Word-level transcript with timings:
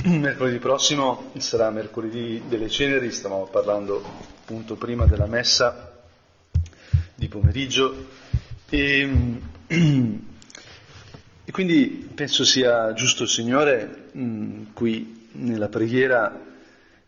mercoledì 0.04 0.58
prossimo 0.58 1.30
sarà 1.38 1.68
mercoledì 1.70 2.42
delle 2.48 2.70
ceneri, 2.70 3.10
stavamo 3.10 3.46
parlando 3.46 4.02
appunto 4.40 4.76
prima 4.76 5.04
della 5.04 5.26
messa 5.26 5.92
di 7.14 7.28
pomeriggio 7.28 8.06
e, 8.70 9.08
e 11.44 11.52
quindi 11.52 12.08
penso 12.14 12.44
sia 12.44 12.94
giusto, 12.94 13.26
Signore, 13.26 14.08
mh, 14.12 14.72
qui 14.72 15.28
nella 15.32 15.68
preghiera 15.68 16.46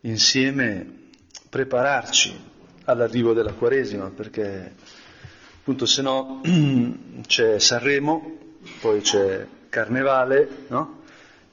insieme 0.01 1.11
prepararci 1.49 2.39
all'arrivo 2.85 3.33
della 3.33 3.55
Quaresima, 3.55 4.11
perché 4.11 4.75
appunto 5.61 5.87
se 5.87 6.03
no 6.03 6.43
c'è 7.27 7.59
Sanremo, 7.59 8.39
poi 8.81 9.01
c'è 9.01 9.47
Carnevale, 9.71 10.67
no? 10.69 11.01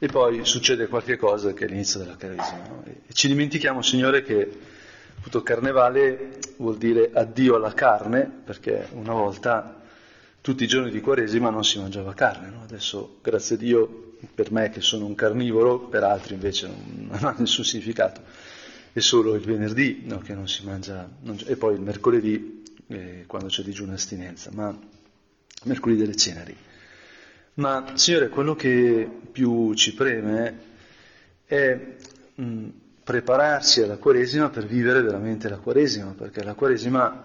E 0.02 0.08
poi 0.08 0.46
succede 0.46 0.88
qualche 0.88 1.18
cosa 1.18 1.52
che 1.52 1.66
è 1.66 1.68
l'inizio 1.68 2.00
della 2.00 2.16
Quaresima. 2.16 2.68
No? 2.70 2.84
E 2.86 3.14
ci 3.14 3.28
dimentichiamo, 3.28 3.82
Signore, 3.82 4.24
che 4.24 4.50
appunto 5.18 5.44
Carnevale 5.44 6.40
vuol 6.56 6.78
dire 6.78 7.12
addio 7.14 7.56
alla 7.56 7.74
carne, 7.74 8.32
perché 8.46 8.88
una 8.94 9.12
volta 9.12 9.82
tutti 10.40 10.64
i 10.64 10.68
giorni 10.68 10.90
di 10.90 11.02
Quaresima 11.02 11.50
non 11.50 11.66
si 11.66 11.80
mangiava 11.80 12.14
carne. 12.14 12.50
No? 12.50 12.64
Adesso, 12.64 13.18
grazie 13.22 13.56
a 13.56 13.60
Dio, 13.60 14.14
per 14.34 14.54
me 14.54 14.70
che 14.70 14.80
sono 14.80 15.06
un 15.06 15.16
carnivoro, 15.16 15.80
per 15.80 16.04
altri 16.04 16.36
invece 16.36 16.68
non, 16.68 17.10
non 17.20 17.24
ha 17.26 17.36
nessun 17.38 17.66
significato. 17.66 18.22
È 18.94 19.00
solo 19.00 19.36
il 19.36 19.42
venerdì 19.42 20.04
no, 20.06 20.20
che 20.20 20.34
non 20.34 20.48
si 20.48 20.64
mangia, 20.64 21.10
non, 21.24 21.38
e 21.46 21.58
poi 21.58 21.74
il 21.74 21.82
mercoledì 21.82 22.64
eh, 22.88 23.26
quando 23.28 23.50
c'è 23.50 23.64
digiuno 23.64 23.92
e 23.92 23.96
astinenza, 23.96 24.50
ma 24.54 24.74
mercoledì 25.66 26.00
delle 26.00 26.16
ceneri. 26.16 26.56
Ma 27.56 27.92
Signore, 27.96 28.30
quello 28.30 28.56
che 28.56 29.10
più 29.32 29.74
ci 29.74 29.94
preme 29.94 30.68
è 31.46 31.96
mh, 32.36 32.68
prepararsi 33.04 33.82
alla 33.82 33.98
Quaresima 33.98 34.50
per 34.50 34.66
vivere 34.66 35.02
veramente 35.02 35.50
la 35.50 35.58
Quaresima, 35.58 36.14
perché 36.18 36.44
la 36.44 36.54
Quaresima 36.54 37.24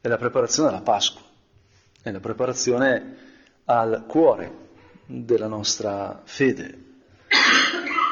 è 0.00 0.08
la 0.08 0.16
preparazione 0.16 0.68
alla 0.68 0.82
Pasqua, 0.82 1.20
è 2.00 2.10
la 2.10 2.20
preparazione 2.20 3.16
al 3.64 4.04
cuore 4.06 4.64
della 5.04 5.48
nostra 5.48 6.22
fede, 6.24 6.78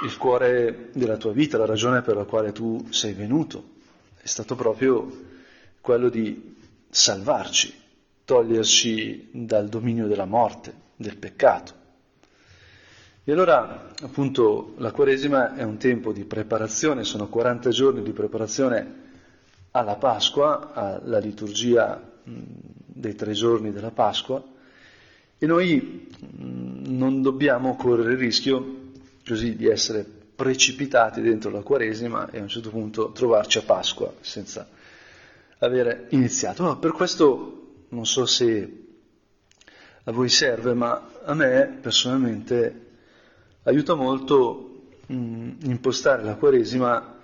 il 0.05 0.17
cuore 0.19 0.91
della 0.93 1.17
tua 1.17 1.33
vita, 1.33 1.57
la 1.57 1.67
ragione 1.67 2.03
per 2.03 2.17
la 2.17 2.25
quale 2.25 2.53
tu 2.53 2.85
sei 2.91 3.15
venuto, 3.15 3.71
è 4.21 4.27
stato 4.27 4.55
proprio 4.57 5.09
quello 5.81 6.09
di 6.09 6.57
salvarci, 6.91 7.73
toglierci 8.25 9.29
dal 9.33 9.69
dominio 9.69 10.07
della 10.07 10.25
morte, 10.25 10.83
del 10.97 11.17
peccato. 11.17 11.83
E 13.25 13.33
allora, 13.33 13.93
appunto, 14.03 14.75
la 14.77 14.93
Quaresima 14.93 15.55
è 15.55 15.63
un 15.63 15.79
tempo 15.79 16.13
di 16.13 16.25
preparazione, 16.25 17.05
sono 17.05 17.29
40 17.29 17.71
giorni 17.71 18.03
di 18.03 18.13
preparazione 18.13 19.03
alla 19.71 19.97
Pasqua, 19.97 20.73
alla 20.75 21.19
liturgia 21.19 22.13
dei 22.23 23.15
tre 23.15 23.33
giorni 23.33 23.73
della 23.73 23.91
Pasqua, 23.91 24.43
e 25.39 25.47
noi 25.47 26.11
non 26.37 27.23
dobbiamo 27.23 27.77
correre 27.77 28.13
il 28.13 28.19
rischio 28.19 28.83
così 29.27 29.57
di 29.57 29.67
essere 29.69 30.05
precipitati 30.35 31.23
dentro 31.23 31.51
la 31.51 31.63
Quaresima 31.63 32.31
e 32.31 32.39
a 32.39 32.43
un 32.43 32.49
certo 32.49 32.71
punto 32.71 33.13
trovarci 33.13 33.59
a 33.59 33.63
Pasqua 33.63 34.13
senza 34.21 34.69
avere 35.59 36.09
iniziato. 36.11 36.63
No, 36.63 36.79
per 36.79 36.93
questo 36.93 37.85
non 37.89 38.05
so 38.05 38.27
se 38.27 38.84
a 40.05 40.13
voi 40.13 40.29
serve, 40.29 40.75
ma 40.75 41.11
a 41.25 41.35
me 41.35 41.79
personalmente 41.81 42.87
aiuta 43.63 43.95
molto 43.95 44.87
mh, 45.07 45.51
impostare 45.63 46.23
la 46.23 46.35
Quaresima 46.35 47.17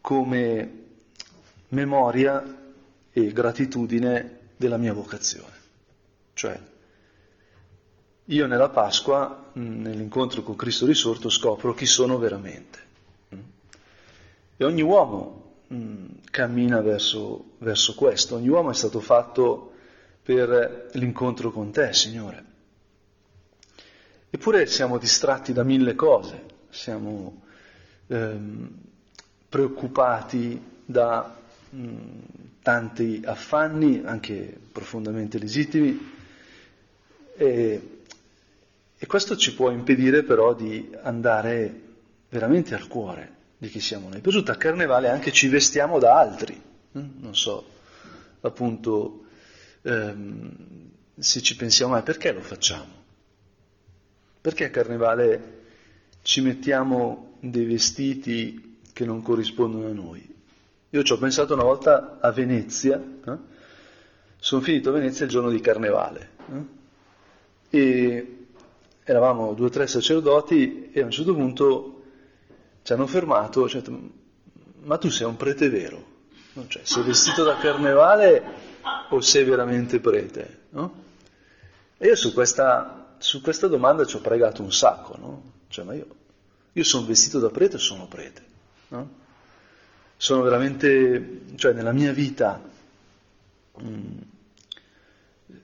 come 0.00 0.78
memoria 1.68 2.58
e 3.10 3.32
gratitudine 3.32 4.38
della 4.56 4.76
mia 4.76 4.92
vocazione. 4.92 5.58
Cioè, 6.34 6.60
io 8.26 8.46
nella 8.46 8.68
Pasqua, 8.68 9.50
mh, 9.52 9.60
nell'incontro 9.60 10.42
con 10.42 10.56
Cristo 10.56 10.86
risorto, 10.86 11.30
scopro 11.30 11.74
chi 11.74 11.86
sono 11.86 12.18
veramente. 12.18 12.78
E 14.56 14.64
ogni 14.64 14.82
uomo 14.82 15.54
mh, 15.68 16.04
cammina 16.30 16.82
verso, 16.82 17.52
verso 17.58 17.94
questo, 17.94 18.36
ogni 18.36 18.48
uomo 18.48 18.70
è 18.70 18.74
stato 18.74 19.00
fatto 19.00 19.69
per 20.22 20.90
l'incontro 20.92 21.50
con 21.50 21.70
te, 21.70 21.92
Signore. 21.92 22.44
Eppure 24.30 24.66
siamo 24.66 24.98
distratti 24.98 25.52
da 25.52 25.64
mille 25.64 25.94
cose, 25.96 26.44
siamo 26.70 27.42
ehm, 28.06 28.70
preoccupati 29.48 30.62
da 30.84 31.36
mh, 31.70 31.88
tanti 32.62 33.22
affanni, 33.24 34.02
anche 34.04 34.56
profondamente 34.70 35.38
legittimi, 35.38 36.12
e, 37.36 38.02
e 38.96 39.06
questo 39.06 39.36
ci 39.36 39.54
può 39.54 39.70
impedire 39.70 40.22
però 40.22 40.54
di 40.54 40.90
andare 41.02 41.88
veramente 42.28 42.74
al 42.74 42.86
cuore 42.86 43.38
di 43.58 43.68
chi 43.68 43.80
siamo 43.80 44.08
noi. 44.08 44.20
Per 44.20 44.32
tutto 44.32 44.52
a 44.52 44.56
Carnevale 44.56 45.08
anche 45.08 45.32
ci 45.32 45.48
vestiamo 45.48 45.98
da 45.98 46.18
altri, 46.18 46.60
hm? 46.92 47.08
non 47.18 47.34
so, 47.34 47.64
appunto 48.42 49.24
ehm, 49.82 50.90
se 51.18 51.42
ci 51.42 51.56
pensiamo, 51.56 51.92
ma 51.92 52.02
perché 52.02 52.32
lo 52.32 52.40
facciamo? 52.40 52.98
Perché 54.40 54.64
a 54.64 54.70
Carnevale 54.70 55.58
ci 56.22 56.40
mettiamo 56.40 57.36
dei 57.40 57.64
vestiti 57.64 58.78
che 58.92 59.04
non 59.04 59.22
corrispondono 59.22 59.86
a 59.88 59.92
noi? 59.92 60.34
Io 60.90 61.02
ci 61.02 61.12
ho 61.12 61.18
pensato 61.18 61.54
una 61.54 61.62
volta 61.62 62.18
a 62.20 62.32
Venezia, 62.32 62.96
eh? 62.98 63.36
sono 64.38 64.62
finito 64.62 64.88
a 64.88 64.92
Venezia 64.92 65.24
il 65.24 65.30
giorno 65.30 65.50
di 65.50 65.60
Carnevale 65.60 66.30
eh? 67.70 67.78
e 67.78 68.36
eravamo 69.04 69.52
due 69.54 69.66
o 69.66 69.70
tre 69.70 69.86
sacerdoti 69.86 70.90
e 70.92 71.00
a 71.00 71.04
un 71.04 71.10
certo 71.10 71.34
punto 71.34 72.02
ci 72.82 72.92
hanno 72.92 73.06
fermato, 73.06 73.68
cioè, 73.68 73.82
ma 74.82 74.96
tu 74.98 75.10
sei 75.10 75.26
un 75.26 75.36
prete 75.36 75.68
vero, 75.68 76.04
cioè, 76.66 76.82
sei 76.84 77.02
vestito 77.02 77.44
da 77.44 77.56
Carnevale 77.56 78.69
o 79.10 79.20
sei 79.20 79.44
veramente 79.44 80.00
prete? 80.00 80.58
No? 80.70 81.04
E 81.98 82.06
io 82.06 82.16
su 82.16 82.32
questa, 82.32 83.16
su 83.18 83.40
questa, 83.40 83.66
domanda 83.66 84.04
ci 84.04 84.16
ho 84.16 84.20
pregato 84.20 84.62
un 84.62 84.72
sacco, 84.72 85.16
no? 85.16 85.52
Cioè, 85.68 85.84
ma 85.84 85.94
io, 85.94 86.06
io 86.72 86.84
sono 86.84 87.06
vestito 87.06 87.38
da 87.38 87.50
prete 87.50 87.76
o 87.76 87.78
sono 87.78 88.06
prete? 88.06 88.44
No? 88.88 89.18
Sono 90.16 90.42
veramente, 90.42 91.42
cioè 91.56 91.72
nella 91.72 91.92
mia 91.92 92.12
vita 92.12 92.60
mh, 93.76 93.88
mm, 93.88 94.18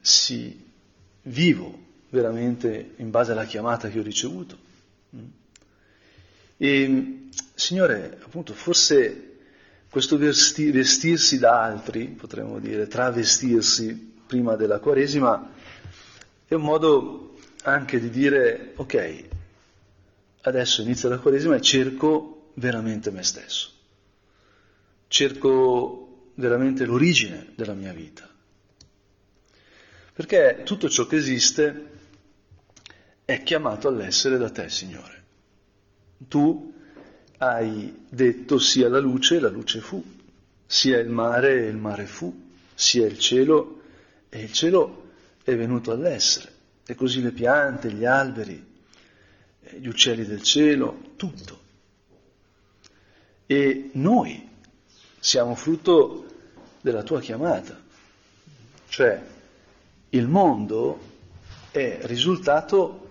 sì, 0.01 0.65
vivo 1.23 1.85
veramente 2.11 2.95
in 2.97 3.11
base 3.11 3.33
alla 3.33 3.45
chiamata 3.45 3.89
che 3.89 3.99
ho 3.99 4.03
ricevuto. 4.03 4.57
Mm. 5.15 5.27
E, 6.57 7.29
Signore, 7.55 8.19
appunto, 8.23 8.55
forse 8.55 9.26
questo 9.97 10.19
vesti, 10.19 10.71
vestirsi 10.71 11.39
da 11.39 11.63
altri, 11.63 12.09
potremmo 12.09 12.59
dire, 12.59 12.87
travestirsi 12.87 13.95
prima 14.27 14.55
della 14.55 14.79
Quaresima, 14.79 15.55
è 16.45 16.53
un 16.53 16.61
modo 16.61 17.39
anche 17.63 17.99
di 17.99 18.11
dire, 18.11 18.75
ok, 18.77 19.25
adesso 20.43 20.83
inizia 20.83 21.09
la 21.09 21.19
Quaresima 21.19 21.57
e 21.57 21.63
cerco 21.63 22.51
veramente 22.57 23.11
me 23.11 23.23
stesso, 23.23 23.71
cerco 25.09 26.33
veramente 26.35 26.85
l'origine 26.85 27.53
della 27.55 27.73
mia 27.73 27.95
vita. 27.95 28.29
Perché 30.13 30.61
tutto 30.63 30.91
ciò 30.91 31.07
che 31.07 31.17
esiste 31.17 31.91
è 33.25 33.43
chiamato 33.43 33.89
all'essere 33.89 34.37
da 34.37 34.51
te, 34.51 34.69
Signore. 34.69 35.25
Tu 36.29 36.75
hai 37.39 38.07
detto 38.09 38.59
sia 38.59 38.89
la 38.89 38.99
luce, 38.99 39.41
la 39.41 39.49
luce 39.49 39.81
fu, 39.81 40.03
sia 40.67 40.99
il 40.99 41.09
mare, 41.09 41.67
il 41.67 41.77
mare 41.77 42.07
fu, 42.07 42.53
sia 42.75 43.07
il 43.07 43.19
cielo, 43.19 43.83
e 44.29 44.41
il 44.43 44.53
cielo 44.53 45.11
è 45.43 45.55
venuto 45.55 45.93
all'essere. 45.93 46.53
E 46.87 46.95
così 46.95 47.21
le 47.21 47.33
piante, 47.33 47.93
gli 47.93 48.05
alberi, 48.05 48.65
gli 49.79 49.87
uccelli 49.87 50.25
del 50.25 50.43
cielo, 50.43 51.13
tutto. 51.17 51.65
E 53.47 53.91
noi 53.93 54.49
siamo 55.19 55.55
frutto 55.55 56.25
della 56.81 57.03
tua 57.03 57.21
chiamata, 57.21 57.81
cioè 58.89 59.21
il 60.11 60.29
mondo 60.29 60.99
è 61.71 61.99
risultato 62.03 63.11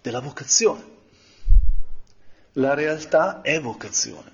della 0.00 0.20
vocazione. 0.20 0.92
La 2.54 2.74
realtà 2.74 3.40
è 3.42 3.60
vocazione. 3.60 4.32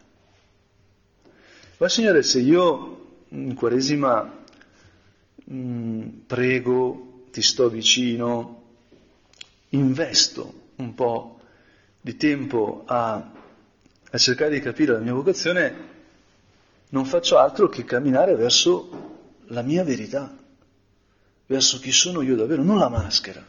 Ma 1.78 1.88
Signore, 1.88 2.22
se 2.22 2.40
io 2.40 3.24
in 3.28 3.54
Quaresima 3.54 4.44
mh, 5.44 5.54
mm, 5.54 6.08
prego, 6.26 7.24
ti 7.30 7.42
sto 7.42 7.68
vicino, 7.68 8.62
investo 9.70 10.52
un 10.76 10.94
po' 10.94 11.40
di 12.00 12.16
tempo 12.16 12.82
a 12.86 13.38
a 14.12 14.18
cercare 14.18 14.50
di 14.50 14.60
capire 14.60 14.92
la 14.92 14.98
mia 14.98 15.12
vocazione, 15.12 15.88
non 16.88 17.04
faccio 17.04 17.38
altro 17.38 17.68
che 17.68 17.84
camminare 17.84 18.34
verso 18.34 19.18
la 19.48 19.62
mia 19.62 19.84
verità, 19.84 20.36
verso 21.46 21.78
chi 21.78 21.92
sono 21.92 22.22
io 22.22 22.34
davvero, 22.34 22.62
non 22.62 22.78
la 22.78 22.88
maschera. 22.88 23.44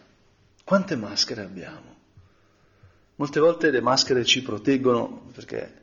Quante 0.64 0.96
maschere 0.96 1.42
abbiamo? 1.42 1.91
Molte 3.22 3.40
volte 3.40 3.70
le 3.70 3.82
maschere 3.82 4.26
ci 4.26 4.42
proteggono 4.42 5.30
perché 5.32 5.82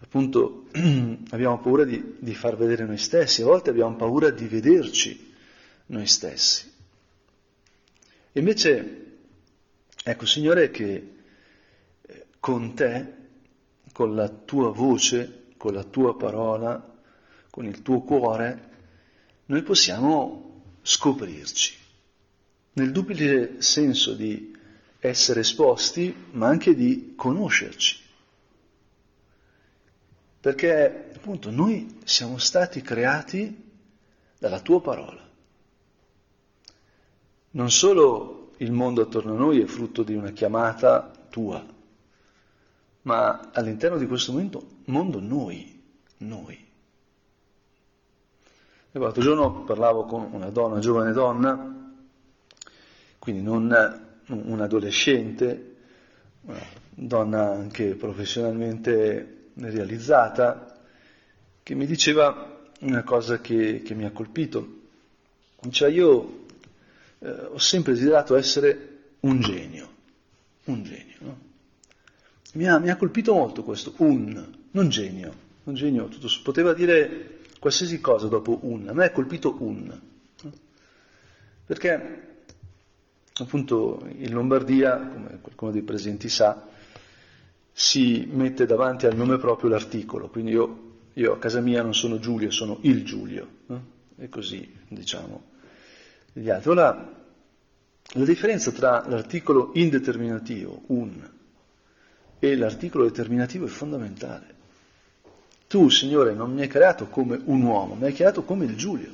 appunto 0.00 0.66
abbiamo 1.30 1.60
paura 1.60 1.84
di, 1.84 2.16
di 2.18 2.34
far 2.34 2.56
vedere 2.56 2.84
noi 2.84 2.98
stessi, 2.98 3.42
a 3.42 3.44
volte 3.44 3.70
abbiamo 3.70 3.94
paura 3.94 4.30
di 4.30 4.48
vederci 4.48 5.34
noi 5.86 6.08
stessi. 6.08 6.68
Invece, 8.32 9.18
ecco 10.02 10.26
Signore 10.26 10.72
che 10.72 11.12
eh, 12.02 12.26
con 12.40 12.74
te, 12.74 13.06
con 13.92 14.16
la 14.16 14.28
tua 14.28 14.72
voce, 14.72 15.52
con 15.56 15.72
la 15.74 15.84
tua 15.84 16.16
parola, 16.16 16.98
con 17.50 17.66
il 17.66 17.82
tuo 17.82 18.00
cuore, 18.00 18.70
noi 19.46 19.62
possiamo 19.62 20.64
scoprirci, 20.82 21.76
nel 22.72 22.90
duplice 22.90 23.62
senso 23.62 24.14
di 24.14 24.56
essere 24.98 25.40
esposti, 25.40 26.14
ma 26.32 26.48
anche 26.48 26.74
di 26.74 27.14
conoscerci. 27.16 28.06
Perché 30.40 31.10
appunto 31.14 31.50
noi 31.50 32.00
siamo 32.04 32.38
stati 32.38 32.80
creati 32.80 33.70
dalla 34.38 34.60
tua 34.60 34.80
parola. 34.80 35.26
Non 37.50 37.70
solo 37.70 38.52
il 38.58 38.72
mondo 38.72 39.02
attorno 39.02 39.34
a 39.34 39.38
noi 39.38 39.60
è 39.60 39.66
frutto 39.66 40.02
di 40.02 40.14
una 40.14 40.30
chiamata 40.30 41.10
tua, 41.30 41.64
ma 43.02 43.50
all'interno 43.52 43.98
di 43.98 44.06
questo 44.06 44.32
momento, 44.32 44.66
mondo 44.86 45.20
noi, 45.20 45.82
noi. 46.18 46.66
E 48.90 48.98
l'altro 48.98 49.22
giorno 49.22 49.64
parlavo 49.64 50.04
con 50.04 50.28
una 50.32 50.50
donna, 50.50 50.72
una 50.72 50.80
giovane 50.80 51.12
donna, 51.12 51.92
quindi 53.18 53.42
non 53.42 54.06
un 54.28 54.60
adolescente, 54.60 55.74
una 56.42 56.58
donna 56.90 57.50
anche 57.50 57.94
professionalmente 57.94 59.50
realizzata, 59.54 60.80
che 61.62 61.74
mi 61.74 61.86
diceva 61.86 62.70
una 62.80 63.02
cosa 63.02 63.40
che, 63.40 63.82
che 63.82 63.94
mi 63.94 64.04
ha 64.04 64.10
colpito. 64.10 64.76
Cioè 65.70 65.90
io 65.90 66.46
eh, 67.18 67.30
ho 67.30 67.58
sempre 67.58 67.92
desiderato 67.92 68.36
essere 68.36 68.98
un 69.20 69.40
genio, 69.40 69.88
un 70.64 70.84
genio. 70.84 71.16
No? 71.18 71.38
Mi, 72.54 72.66
ha, 72.68 72.78
mi, 72.78 72.90
ha, 72.90 72.96
colpito 72.96 73.34
molto 73.34 73.62
questo, 73.62 73.92
un, 73.98 74.56
non 74.70 74.88
genio, 74.88 75.34
un 75.64 75.74
genio, 75.74 76.06
tutto, 76.08 76.28
poteva 76.42 76.72
dire 76.72 77.40
qualsiasi 77.58 78.00
cosa 78.00 78.28
dopo 78.28 78.60
un, 78.62 78.88
a 78.88 78.92
me 78.92 79.04
ha 79.04 79.10
colpito 79.10 79.56
un. 79.60 80.00
No? 80.42 80.52
Perché 81.66 82.27
appunto 83.44 84.06
in 84.16 84.32
Lombardia, 84.32 84.98
come 84.98 85.38
qualcuno 85.40 85.70
dei 85.70 85.82
presenti 85.82 86.28
sa, 86.28 86.66
si 87.72 88.28
mette 88.30 88.66
davanti 88.66 89.06
al 89.06 89.16
nome 89.16 89.38
proprio 89.38 89.70
l'articolo, 89.70 90.28
quindi 90.28 90.50
io, 90.50 90.96
io 91.12 91.32
a 91.34 91.38
casa 91.38 91.60
mia 91.60 91.82
non 91.82 91.94
sono 91.94 92.18
Giulio, 92.18 92.50
sono 92.50 92.78
il 92.82 93.04
Giulio, 93.04 93.48
no? 93.66 93.84
e 94.16 94.28
così 94.28 94.68
diciamo 94.88 95.42
gli 96.32 96.50
altri. 96.50 96.70
Ora, 96.70 97.16
la 98.12 98.24
differenza 98.24 98.72
tra 98.72 99.04
l'articolo 99.06 99.70
indeterminativo, 99.74 100.82
un, 100.86 101.30
e 102.40 102.56
l'articolo 102.56 103.04
determinativo 103.04 103.66
è 103.66 103.68
fondamentale. 103.68 104.56
Tu, 105.68 105.88
Signore, 105.90 106.34
non 106.34 106.52
mi 106.52 106.62
hai 106.62 106.68
creato 106.68 107.06
come 107.06 107.38
un 107.44 107.62
uomo, 107.62 107.94
mi 107.94 108.06
hai 108.06 108.12
creato 108.14 108.42
come 108.42 108.64
il 108.64 108.74
Giulio. 108.76 109.10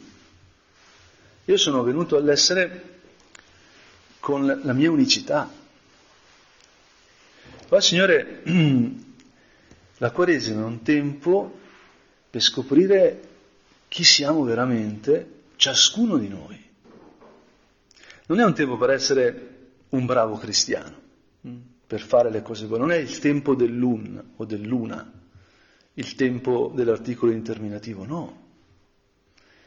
Io 1.47 1.57
sono 1.57 1.83
venuto 1.83 2.17
all'essere 2.17 2.94
con 4.25 4.47
la 4.47 4.73
mia 4.73 4.91
unicità, 4.91 5.51
Qua, 7.69 7.83
Signore, 7.83 8.41
la 9.99 10.11
Quaresima 10.13 10.63
è 10.63 10.65
un 10.65 10.81
tempo 10.81 11.59
per 12.31 12.41
scoprire 12.41 13.29
chi 13.89 14.03
siamo 14.03 14.45
veramente, 14.45 15.43
ciascuno 15.57 16.17
di 16.17 16.29
noi. 16.29 16.59
Non 18.27 18.41
è 18.41 18.45
un 18.45 18.55
tempo 18.55 18.79
per 18.79 18.91
essere 18.91 19.73
un 19.91 20.07
bravo 20.07 20.39
cristiano, 20.39 20.97
mm, 21.47 21.57
per 21.87 22.01
fare 22.01 22.31
le 22.31 22.41
cose 22.41 22.65
buone, 22.65 22.83
non 22.83 22.93
è 22.93 22.97
il 22.97 23.19
tempo 23.19 23.55
dell'un 23.55 24.33
o 24.37 24.45
dell'una, 24.47 25.13
il 25.93 26.15
tempo 26.15 26.73
dell'articolo 26.75 27.31
interminativo, 27.31 28.07
no. 28.07 28.43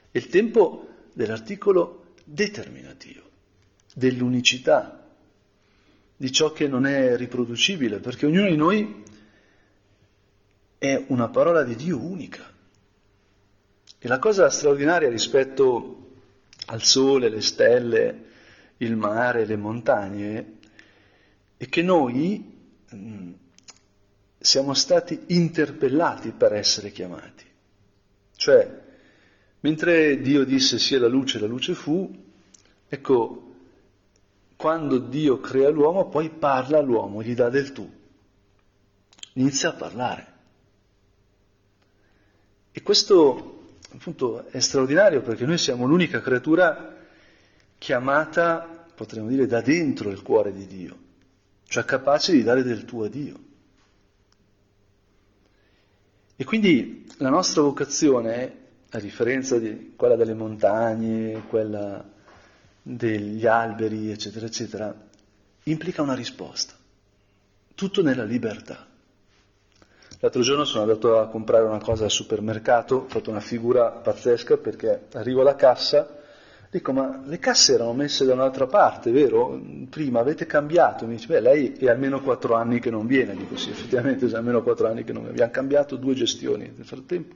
È 0.10 0.18
il 0.18 0.30
tempo 0.30 0.88
dell'articolo 1.14 2.14
determinativo, 2.24 3.22
dell'unicità, 3.98 5.08
di 6.16 6.32
ciò 6.32 6.52
che 6.52 6.68
non 6.68 6.86
è 6.86 7.18
riproducibile, 7.18 7.98
perché 7.98 8.28
ognuno 8.28 8.48
di 8.48 8.56
noi 8.56 9.04
è 10.78 11.04
una 11.08 11.30
parola 11.30 11.64
di 11.64 11.76
Dio 11.76 12.00
unica. 12.00 12.46
E 13.98 14.08
la 14.08 14.20
cosa 14.20 14.52
straordinaria 14.52 15.10
rispetto 15.10 16.12
al 16.68 16.84
sole, 16.84 17.30
le 17.30 17.42
stelle, 17.42 18.26
il 18.78 18.96
mare, 18.96 19.46
le 19.46 19.56
montagne, 19.56 20.58
è 21.58 21.68
che 21.68 21.82
noi 21.82 22.54
mh, 22.88 23.32
siamo 24.38 24.76
stati 24.76 25.24
interpellati 25.30 26.34
per 26.38 26.54
essere 26.54 26.92
chiamati. 26.92 27.46
Cioè, 28.36 28.82
mentre 29.62 30.22
Dio 30.22 30.46
disse 30.46 30.78
sia 30.78 31.00
la 31.00 31.08
luce, 31.08 31.40
la 31.40 31.48
luce 31.48 31.74
fu, 31.74 32.26
ecco, 32.88 33.47
quando 34.58 34.98
Dio 34.98 35.40
crea 35.40 35.70
l'uomo, 35.70 36.10
poi 36.10 36.30
parla 36.30 36.80
all'uomo, 36.80 37.22
gli 37.22 37.36
dà 37.36 37.50
del 37.50 37.72
tu. 37.72 37.90
Inizia 39.34 39.70
a 39.70 39.74
parlare. 39.74 40.34
E 42.72 42.82
questo 42.82 43.76
appunto 43.94 44.48
è 44.48 44.60
straordinario 44.60 45.22
perché 45.22 45.46
noi 45.46 45.58
siamo 45.58 45.86
l'unica 45.86 46.22
creatura 46.22 46.96
chiamata, 47.78 48.88
potremmo 48.96 49.30
dire, 49.30 49.46
da 49.46 49.62
dentro 49.62 50.10
il 50.10 50.24
cuore 50.24 50.52
di 50.52 50.66
Dio, 50.66 50.98
cioè 51.66 51.86
capace 51.86 52.32
di 52.32 52.42
dare 52.42 52.64
del 52.64 52.84
tuo 52.86 53.06
a 53.06 53.10
Dio. 53.10 53.40
E 56.36 56.44
quindi 56.44 57.08
la 57.18 57.30
nostra 57.30 57.62
vocazione, 57.62 58.66
a 58.90 59.00
differenza 59.00 59.60
di 59.60 59.94
quella 59.96 60.16
delle 60.16 60.34
montagne, 60.34 61.44
quella 61.48 62.16
degli 62.88 63.46
alberi, 63.46 64.12
eccetera, 64.12 64.46
eccetera, 64.46 64.96
implica 65.64 66.02
una 66.02 66.14
risposta. 66.14 66.74
Tutto 67.76 68.02
nella 68.02 68.24
libertà. 68.24 68.86
L'altro 70.20 70.42
giorno 70.42 70.64
sono 70.64 70.84
andato 70.84 71.20
a 71.20 71.28
comprare 71.28 71.66
una 71.66 71.80
cosa 71.80 72.06
al 72.06 72.12
supermercato, 72.12 72.96
ho 72.96 73.06
fatto 73.08 73.30
una 73.30 73.42
figura 73.42 73.90
pazzesca 73.90 74.58
perché 74.58 75.08
arrivo 75.14 75.42
alla 75.42 75.56
cassa, 75.56 76.16
dico 76.72 76.92
ma 76.92 77.22
le 77.24 77.38
casse 77.38 77.74
erano 77.74 77.94
messe 77.94 78.26
da 78.26 78.34
un'altra 78.34 78.66
parte, 78.66 79.12
vero? 79.12 79.62
Prima 79.90 80.22
avete 80.22 80.48
cambiato, 80.48 81.06
mi 81.06 81.16
dice 81.16 81.28
beh 81.28 81.40
lei 81.42 81.74
è 81.74 81.90
almeno 81.90 82.22
quattro 82.22 82.56
anni 82.56 82.80
che 82.80 82.90
non 82.90 83.06
viene, 83.06 83.36
dico 83.36 83.58
sì 83.58 83.70
effettivamente 83.70 84.26
è 84.26 84.34
almeno 84.34 84.64
quattro 84.64 84.88
anni 84.88 85.04
che 85.04 85.12
non 85.12 85.22
viene, 85.22 85.36
abbiamo 85.36 85.52
cambiato 85.52 85.98
due 85.98 86.16
gestioni 86.16 86.72
nel 86.76 86.86
frattempo, 86.86 87.36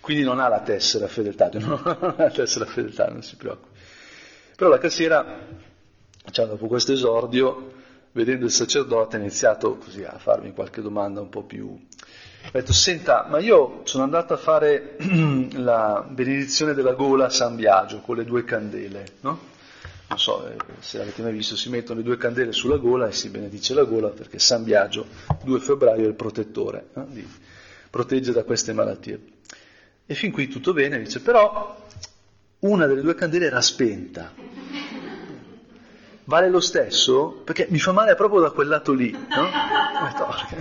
quindi 0.00 0.22
non 0.22 0.40
ha 0.40 0.48
la 0.48 0.60
tessera 0.60 1.06
fedeltà, 1.06 1.48
non 1.58 1.80
ha 1.84 2.14
la 2.18 2.30
tessera 2.30 2.66
fedeltà, 2.66 3.06
non 3.06 3.22
si 3.22 3.36
preoccupi. 3.36 3.69
Però 4.60 4.68
la 4.68 4.78
cassiera, 4.78 5.38
cioè, 6.30 6.46
dopo 6.46 6.66
questo 6.66 6.92
esordio, 6.92 7.72
vedendo 8.12 8.44
il 8.44 8.50
sacerdote, 8.50 9.16
ha 9.16 9.18
iniziato 9.18 9.78
così 9.78 10.04
a 10.04 10.18
farmi 10.18 10.52
qualche 10.52 10.82
domanda 10.82 11.22
un 11.22 11.30
po' 11.30 11.44
più... 11.44 11.80
Ha 12.42 12.50
detto, 12.52 12.74
senta, 12.74 13.26
ma 13.26 13.38
io 13.38 13.80
sono 13.84 14.04
andato 14.04 14.34
a 14.34 14.36
fare 14.36 14.98
la 15.56 16.06
benedizione 16.06 16.74
della 16.74 16.92
gola 16.92 17.24
a 17.24 17.30
San 17.30 17.56
Biagio 17.56 18.00
con 18.00 18.16
le 18.16 18.26
due 18.26 18.44
candele, 18.44 19.06
no? 19.20 19.40
Non 20.08 20.18
so 20.18 20.46
eh, 20.46 20.56
se 20.80 21.00
avete 21.00 21.22
mai 21.22 21.32
visto, 21.32 21.56
si 21.56 21.70
mettono 21.70 22.00
le 22.00 22.04
due 22.04 22.18
candele 22.18 22.52
sulla 22.52 22.76
gola 22.76 23.08
e 23.08 23.12
si 23.12 23.30
benedice 23.30 23.72
la 23.72 23.84
gola 23.84 24.08
perché 24.08 24.38
San 24.38 24.62
Biagio, 24.62 25.06
2 25.42 25.58
febbraio, 25.58 26.04
è 26.04 26.08
il 26.08 26.14
protettore, 26.16 26.88
no? 26.92 27.08
protegge 27.88 28.32
da 28.32 28.44
queste 28.44 28.74
malattie. 28.74 29.22
E 30.04 30.14
fin 30.14 30.30
qui 30.30 30.48
tutto 30.48 30.74
bene, 30.74 30.98
dice, 30.98 31.20
però 31.20 31.78
una 32.60 32.86
delle 32.86 33.00
due 33.00 33.14
candele 33.14 33.46
era 33.46 33.60
spenta. 33.60 34.32
Vale 36.24 36.48
lo 36.48 36.60
stesso? 36.60 37.42
Perché 37.44 37.66
mi 37.70 37.78
fa 37.78 37.92
male 37.92 38.14
proprio 38.14 38.40
da 38.40 38.50
quel 38.50 38.68
lato 38.68 38.92
lì, 38.92 39.10
no? 39.10 39.48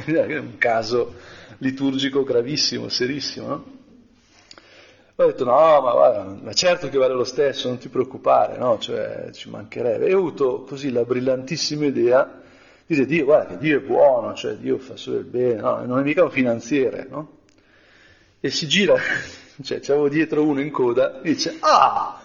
È 0.06 0.38
un 0.38 0.58
caso 0.58 1.16
liturgico 1.60 2.24
gravissimo, 2.24 2.90
serissimo, 2.90 3.48
no? 3.48 3.78
Ho 5.16 5.26
detto 5.26 5.44
no, 5.44 5.82
ma, 5.82 5.92
guarda, 5.92 6.24
ma 6.42 6.54
certo 6.54 6.90
che 6.90 6.98
vale 6.98 7.14
lo 7.14 7.26
stesso, 7.26 7.68
non 7.68 7.78
ti 7.78 7.90
preoccupare, 7.90 8.58
no? 8.58 8.80
Cioè, 8.80 9.30
ci 9.32 9.50
mancherebbe. 9.50 10.06
E 10.06 10.14
ho 10.14 10.18
avuto 10.18 10.64
così 10.64 10.92
la 10.92 11.04
brillantissima 11.04 11.86
idea 11.86 12.40
Dice 12.90 13.06
Dio, 13.06 13.26
guarda 13.26 13.50
che 13.50 13.58
Dio 13.60 13.78
è 13.78 13.82
buono, 13.82 14.34
cioè 14.34 14.56
Dio 14.56 14.80
fa 14.80 14.96
solo 14.96 15.20
il 15.20 15.26
bene, 15.26 15.62
no, 15.62 15.86
non 15.86 16.00
è 16.00 16.02
mica 16.02 16.24
un 16.24 16.32
finanziere, 16.32 17.06
no? 17.08 17.42
E 18.40 18.50
si 18.50 18.68
gira, 18.68 18.96
cioè 19.62 19.80
c'avevo 19.80 20.10
dietro 20.10 20.44
uno 20.44 20.62
in 20.62 20.72
coda, 20.72 21.20
dice, 21.22 21.58
ah, 21.60 22.22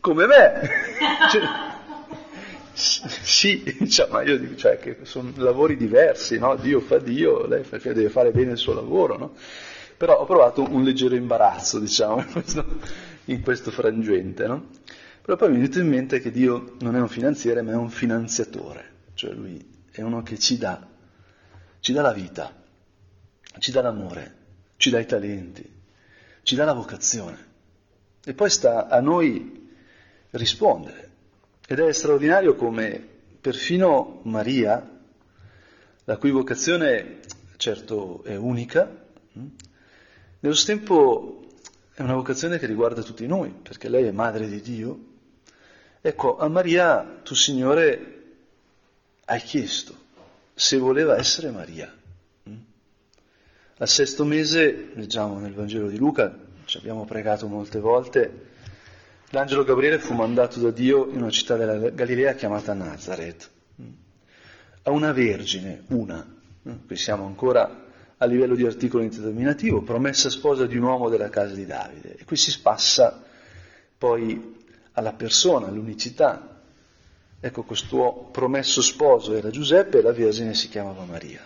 come 0.00 0.26
me! 0.26 0.70
cioè, 1.30 1.42
sì, 2.74 3.88
cioè, 3.88 4.08
ma 4.10 4.22
io 4.22 4.38
dico, 4.38 4.56
cioè, 4.56 4.78
che 4.78 4.98
sono 5.02 5.32
lavori 5.36 5.76
diversi, 5.76 6.38
no? 6.38 6.56
Dio 6.56 6.80
fa 6.80 6.98
Dio, 6.98 7.46
lei 7.46 7.62
fa, 7.62 7.78
deve 7.78 8.08
fare 8.08 8.32
bene 8.32 8.52
il 8.52 8.58
suo 8.58 8.74
lavoro, 8.74 9.16
no? 9.16 9.34
Però 9.96 10.18
ho 10.18 10.24
provato 10.24 10.66
un 10.68 10.82
leggero 10.82 11.14
imbarazzo, 11.14 11.78
diciamo, 11.78 12.18
in 12.26 12.32
questo, 12.32 12.66
in 13.26 13.42
questo 13.42 13.70
frangente, 13.70 14.46
no? 14.46 14.70
Però 15.22 15.36
poi 15.36 15.48
mi 15.50 15.54
è 15.54 15.58
venuto 15.60 15.78
in 15.78 15.88
mente 15.88 16.20
che 16.20 16.30
Dio 16.30 16.74
non 16.80 16.96
è 16.96 17.00
un 17.00 17.08
finanziere, 17.08 17.62
ma 17.62 17.72
è 17.72 17.76
un 17.76 17.88
finanziatore, 17.88 18.90
cioè 19.14 19.32
lui 19.32 19.72
è 19.90 20.02
uno 20.02 20.22
che 20.22 20.38
ci 20.38 20.58
dà, 20.58 20.86
ci 21.80 21.92
dà 21.92 22.02
la 22.02 22.12
vita, 22.12 22.52
ci 23.58 23.70
dà 23.70 23.80
l'amore, 23.80 24.34
ci 24.76 24.90
dà 24.90 24.98
i 24.98 25.06
talenti, 25.06 25.66
ci 26.44 26.54
dà 26.54 26.64
la 26.64 26.72
vocazione. 26.72 27.52
E 28.24 28.32
poi 28.34 28.48
sta 28.48 28.86
a 28.88 29.00
noi 29.00 29.68
rispondere. 30.30 31.10
Ed 31.66 31.80
è 31.80 31.92
straordinario 31.92 32.54
come 32.54 33.04
perfino 33.40 34.20
Maria, 34.24 34.88
la 36.04 36.16
cui 36.16 36.30
vocazione 36.30 37.20
certo 37.56 38.22
è 38.24 38.36
unica, 38.36 38.88
hm, 39.32 39.46
nello 40.40 40.54
stesso 40.54 40.76
tempo 40.76 41.46
è 41.94 42.02
una 42.02 42.14
vocazione 42.14 42.58
che 42.58 42.66
riguarda 42.66 43.02
tutti 43.02 43.26
noi, 43.26 43.50
perché 43.50 43.88
lei 43.88 44.04
è 44.04 44.10
madre 44.10 44.46
di 44.46 44.60
Dio. 44.60 44.98
Ecco, 46.00 46.36
a 46.36 46.48
Maria 46.48 47.20
tu 47.22 47.34
Signore 47.34 48.22
hai 49.24 49.40
chiesto 49.40 49.96
se 50.54 50.76
voleva 50.76 51.16
essere 51.16 51.50
Maria. 51.50 51.90
Al 53.78 53.88
sesto 53.88 54.24
mese, 54.24 54.90
leggiamo 54.94 55.38
nel 55.38 55.52
Vangelo 55.52 55.88
di 55.88 55.98
Luca, 55.98 56.36
ci 56.64 56.78
abbiamo 56.78 57.04
pregato 57.04 57.46
molte 57.46 57.80
volte, 57.80 58.52
L'angelo 59.34 59.64
Gabriele 59.64 59.98
fu 59.98 60.14
mandato 60.14 60.60
da 60.60 60.70
Dio 60.70 61.08
in 61.10 61.16
una 61.16 61.30
città 61.30 61.56
della 61.56 61.90
Galilea 61.90 62.34
chiamata 62.34 62.72
Nazareth, 62.72 63.50
a 64.82 64.90
una 64.92 65.10
vergine, 65.10 65.82
una, 65.88 66.24
qui 66.86 66.94
siamo 66.94 67.26
ancora 67.26 67.86
a 68.16 68.26
livello 68.26 68.54
di 68.54 68.64
articolo 68.64 69.02
indeterminativo, 69.02 69.82
promessa 69.82 70.30
sposa 70.30 70.66
di 70.66 70.76
un 70.76 70.84
uomo 70.84 71.08
della 71.08 71.30
casa 71.30 71.52
di 71.52 71.66
Davide. 71.66 72.14
E 72.16 72.24
qui 72.24 72.36
si 72.36 72.60
passa 72.60 73.24
poi 73.98 74.54
alla 74.92 75.14
persona, 75.14 75.66
all'unicità. 75.66 76.60
Ecco, 77.40 77.64
questo 77.64 78.28
promesso 78.30 78.82
sposo 78.82 79.34
era 79.34 79.50
Giuseppe 79.50 79.98
e 79.98 80.02
la 80.02 80.12
Vergine 80.12 80.54
si 80.54 80.68
chiamava 80.68 81.02
Maria. 81.02 81.40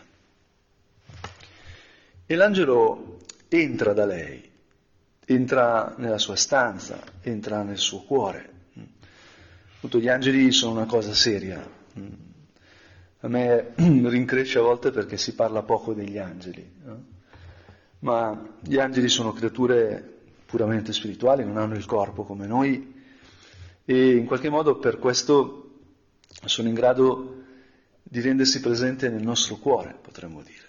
E 2.31 2.35
l'angelo 2.37 3.21
entra 3.49 3.93
da 3.93 4.05
lei 4.05 4.49
entra 5.31 5.95
nella 5.99 6.17
sua 6.17 6.37
stanza, 6.37 7.03
entra 7.21 7.63
nel 7.63 7.77
suo 7.77 8.01
cuore. 8.01 8.57
Appunto, 9.77 9.99
gli 9.99 10.09
angeli 10.09 10.51
sono 10.53 10.73
una 10.73 10.87
cosa 10.87 11.13
seria. 11.13 11.63
A 13.21 13.29
me 13.29 13.73
rincresce 13.77 14.59
a 14.59 14.63
volte 14.63 14.91
perché 14.91 15.19
si 15.19 15.35
parla 15.35 15.63
poco 15.63 15.93
degli 15.93 16.17
angeli, 16.17 16.67
ma 18.01 18.55
gli 18.61 18.79
angeli 18.79 19.09
sono 19.09 19.33
creature 19.33 20.17
puramente 20.47 20.95
spirituali, 20.95 21.45
non 21.45 21.59
hanno 21.59 21.75
il 21.75 21.85
corpo 21.85 22.25
come 22.25 22.47
noi 22.47 22.95
e 23.85 24.17
in 24.17 24.25
qualche 24.25 24.49
modo 24.49 24.79
per 24.79 24.99
questo 24.99 25.81
sono 26.47 26.69
in 26.69 26.75
grado 26.75 27.43
di 28.03 28.21
rendersi 28.21 28.61
presente 28.61 29.11
nel 29.11 29.23
nostro 29.23 29.57
cuore, 29.57 29.95
potremmo 30.01 30.43
dire, 30.43 30.68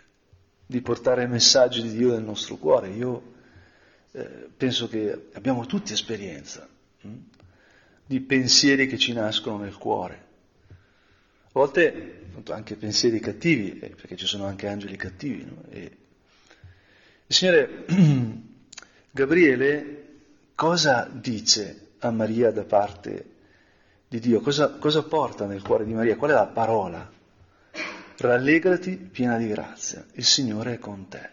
di 0.70 0.82
portare 0.82 1.26
messaggi 1.26 1.82
di 1.82 1.98
Dio 1.98 2.12
nel 2.12 2.22
nostro 2.22 2.56
cuore. 2.58 2.90
Io 2.90 3.34
eh, 4.12 4.50
penso 4.56 4.88
che 4.88 5.30
abbiamo 5.34 5.66
tutti 5.66 5.94
esperienza 5.94 6.70
hm, 7.02 7.16
di 8.06 8.20
pensieri 8.20 8.86
che 8.86 9.00
ci 9.00 9.12
nascono 9.12 9.58
nel 9.58 9.76
cuore. 9.76 10.26
A 10.68 11.52
volte 11.54 12.28
anche 12.50 12.76
pensieri 12.76 13.20
cattivi, 13.20 13.80
eh, 13.80 13.90
perché 13.90 14.16
ci 14.16 14.28
sono 14.28 14.46
anche 14.46 14.68
angeli 14.68 14.96
cattivi. 14.96 15.44
No? 15.44 15.64
E 15.70 15.98
Signore 17.26 17.86
Gabriele 19.10 20.06
cosa 20.54 21.10
dice 21.12 21.94
a 21.98 22.12
Maria 22.12 22.52
da 22.52 22.64
parte 22.64 23.26
di 24.08 24.20
Dio? 24.20 24.40
Cosa, 24.40 24.70
cosa 24.78 25.02
porta 25.02 25.48
nel 25.48 25.64
cuore 25.64 25.84
di 25.84 25.96
Maria? 25.96 26.16
Qual 26.16 26.30
è 26.30 26.34
la 26.36 26.46
parola? 26.46 27.18
Rallegrati 28.22 28.98
piena 28.98 29.38
di 29.38 29.48
grazia, 29.48 30.06
il 30.16 30.26
Signore 30.26 30.74
è 30.74 30.78
con 30.78 31.08
te. 31.08 31.30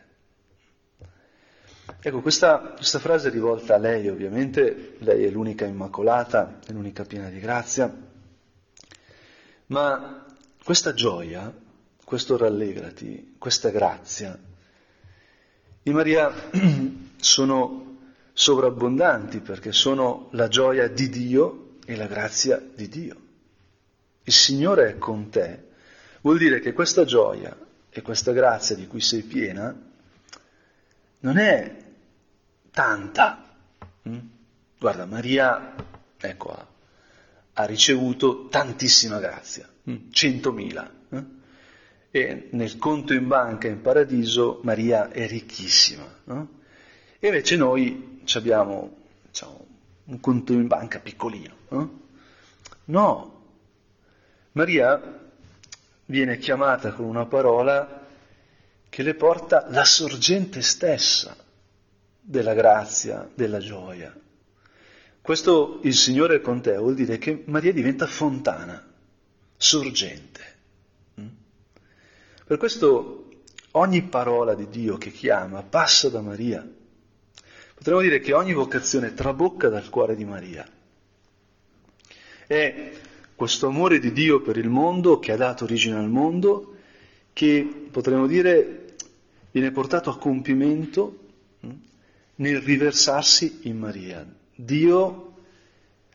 Ecco, 1.98 2.20
questa, 2.20 2.58
questa, 2.76 3.00
frase 3.00 3.26
è 3.26 3.32
rivolta 3.32 3.74
a 3.74 3.78
lei, 3.78 4.08
ovviamente, 4.08 4.94
lei 4.98 5.24
è 5.24 5.30
l'unica 5.30 5.64
immacolata, 5.64 6.60
è 6.64 6.70
l'unica 6.70 7.04
piena 7.04 7.28
di 7.28 7.40
grazia, 7.40 7.92
ma 9.66 10.24
questa 10.62 10.94
gioia, 10.94 11.52
questo 12.04 12.36
rallegrati, 12.36 13.34
questa 13.36 13.70
grazia, 13.70 14.38
in 15.82 15.92
Maria 15.92 16.32
sono 17.18 17.98
sovrabbondanti 18.32 19.40
perché 19.40 19.72
sono 19.72 20.28
la 20.32 20.46
gioia 20.46 20.86
di 20.86 21.08
Dio 21.08 21.78
e 21.84 21.96
la 21.96 22.06
grazia 22.06 22.58
di 22.58 22.88
Dio. 22.88 23.16
Il 24.22 24.32
Signore 24.32 24.90
è 24.90 24.98
con 24.98 25.30
te, 25.30 25.65
vuol 26.20 26.38
dire 26.38 26.60
che 26.60 26.72
questa 26.72 27.04
gioia 27.04 27.56
e 27.90 28.02
questa 28.02 28.32
grazia 28.32 28.76
di 28.76 28.86
cui 28.86 29.00
sei 29.00 29.22
piena 29.22 29.74
non 31.20 31.38
è 31.38 31.84
tanta. 32.70 33.56
Mm? 34.08 34.18
Guarda, 34.78 35.06
Maria, 35.06 35.74
ecco, 36.18 36.50
ha, 36.50 36.66
ha 37.54 37.64
ricevuto 37.64 38.48
tantissima 38.48 39.18
grazia, 39.18 39.68
mm? 39.90 40.10
centomila. 40.10 40.90
Eh? 41.10 41.24
E 42.10 42.48
nel 42.52 42.76
conto 42.78 43.12
in 43.14 43.26
banca 43.26 43.66
in 43.68 43.80
paradiso 43.80 44.60
Maria 44.62 45.10
è 45.10 45.26
ricchissima. 45.26 46.06
No? 46.24 46.48
E 47.18 47.26
invece 47.26 47.56
noi 47.56 48.20
abbiamo 48.34 49.04
diciamo, 49.26 49.66
un 50.04 50.20
conto 50.20 50.52
in 50.52 50.66
banca 50.66 50.98
piccolino. 51.00 51.54
No? 51.70 52.00
no, 52.86 53.42
Maria 54.52 55.25
viene 56.06 56.38
chiamata 56.38 56.92
con 56.92 57.04
una 57.04 57.26
parola 57.26 58.06
che 58.88 59.02
le 59.02 59.14
porta 59.14 59.66
la 59.68 59.84
sorgente 59.84 60.62
stessa 60.62 61.36
della 62.20 62.54
grazia, 62.54 63.28
della 63.34 63.58
gioia. 63.58 64.14
Questo 65.20 65.80
il 65.82 65.94
Signore 65.94 66.36
è 66.36 66.40
con 66.40 66.60
te 66.60 66.76
vuol 66.76 66.94
dire 66.94 67.18
che 67.18 67.42
Maria 67.46 67.72
diventa 67.72 68.06
fontana, 68.06 68.84
sorgente. 69.56 70.54
Mm? 71.20 71.26
Per 72.46 72.56
questo 72.56 73.28
ogni 73.72 74.02
parola 74.02 74.54
di 74.54 74.68
Dio 74.68 74.96
che 74.98 75.10
chiama 75.10 75.62
passa 75.62 76.08
da 76.08 76.20
Maria. 76.20 76.66
Potremmo 77.74 78.00
dire 78.00 78.20
che 78.20 78.32
ogni 78.32 78.54
vocazione 78.54 79.14
trabocca 79.14 79.68
dal 79.68 79.88
cuore 79.90 80.16
di 80.16 80.24
Maria. 80.24 80.66
È 82.46 82.92
questo 83.36 83.66
amore 83.66 83.98
di 83.98 84.12
Dio 84.12 84.40
per 84.40 84.56
il 84.56 84.70
mondo 84.70 85.18
che 85.18 85.30
ha 85.30 85.36
dato 85.36 85.64
origine 85.64 85.96
al 85.96 86.08
mondo, 86.08 86.74
che 87.34 87.88
potremmo 87.90 88.26
dire 88.26 88.94
viene 89.50 89.70
portato 89.70 90.08
a 90.08 90.18
compimento 90.18 91.18
mm, 91.64 91.70
nel 92.36 92.60
riversarsi 92.62 93.60
in 93.64 93.78
Maria. 93.78 94.26
Dio 94.54 95.34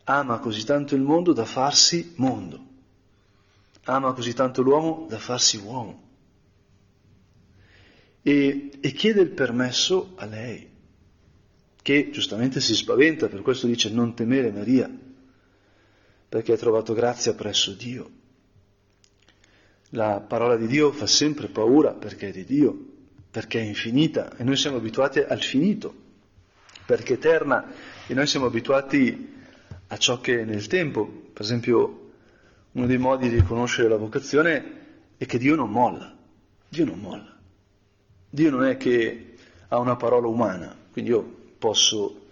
ama 0.06 0.40
così 0.40 0.66
tanto 0.66 0.96
il 0.96 1.02
mondo 1.02 1.32
da 1.32 1.46
farsi 1.46 2.14
mondo, 2.16 2.60
ama 3.84 4.14
così 4.14 4.34
tanto 4.34 4.64
l'uomo 4.64 5.06
da 5.08 5.20
farsi 5.20 5.58
uomo. 5.58 6.10
E, 8.24 8.72
e 8.80 8.92
chiede 8.94 9.22
il 9.22 9.30
permesso 9.30 10.14
a 10.16 10.26
lei, 10.26 10.70
che 11.84 12.10
giustamente 12.12 12.60
si 12.60 12.76
spaventa, 12.76 13.28
per 13.28 13.42
questo 13.42 13.68
dice 13.68 13.90
non 13.92 14.16
temere 14.16 14.52
Maria, 14.52 14.90
perché 16.32 16.54
hai 16.54 16.58
trovato 16.58 16.94
grazia 16.94 17.34
presso 17.34 17.74
Dio. 17.74 18.10
La 19.90 20.24
parola 20.26 20.56
di 20.56 20.66
Dio 20.66 20.94
fa 20.94 21.06
sempre 21.06 21.50
paura 21.50 21.92
perché 21.92 22.30
è 22.30 22.32
di 22.32 22.46
Dio, 22.46 22.74
perché 23.30 23.60
è 23.60 23.64
infinita 23.64 24.38
e 24.38 24.46
noi 24.46 24.56
siamo 24.56 24.78
abituati 24.78 25.20
al 25.20 25.42
finito 25.42 25.94
perché 26.86 27.16
è 27.16 27.18
eterna 27.18 27.74
e 28.08 28.14
noi 28.14 28.28
siamo 28.28 28.46
abituati 28.46 29.34
a 29.88 29.98
ciò 29.98 30.22
che 30.22 30.40
è 30.40 30.46
nel 30.46 30.68
tempo. 30.68 31.06
Per 31.34 31.42
esempio, 31.42 32.12
uno 32.72 32.86
dei 32.86 32.98
modi 32.98 33.28
di 33.28 33.36
riconoscere 33.36 33.90
la 33.90 33.98
vocazione 33.98 34.76
è 35.18 35.26
che 35.26 35.38
Dio 35.38 35.56
non 35.56 35.70
molla. 35.70 36.16
Dio 36.70 36.86
non 36.86 36.98
molla. 36.98 37.38
Dio 38.30 38.50
non 38.52 38.64
è 38.64 38.78
che 38.78 39.34
ha 39.68 39.78
una 39.80 39.98
parola 39.98 40.28
umana, 40.28 40.74
quindi 40.94 41.12
io 41.12 41.40
posso 41.58 42.28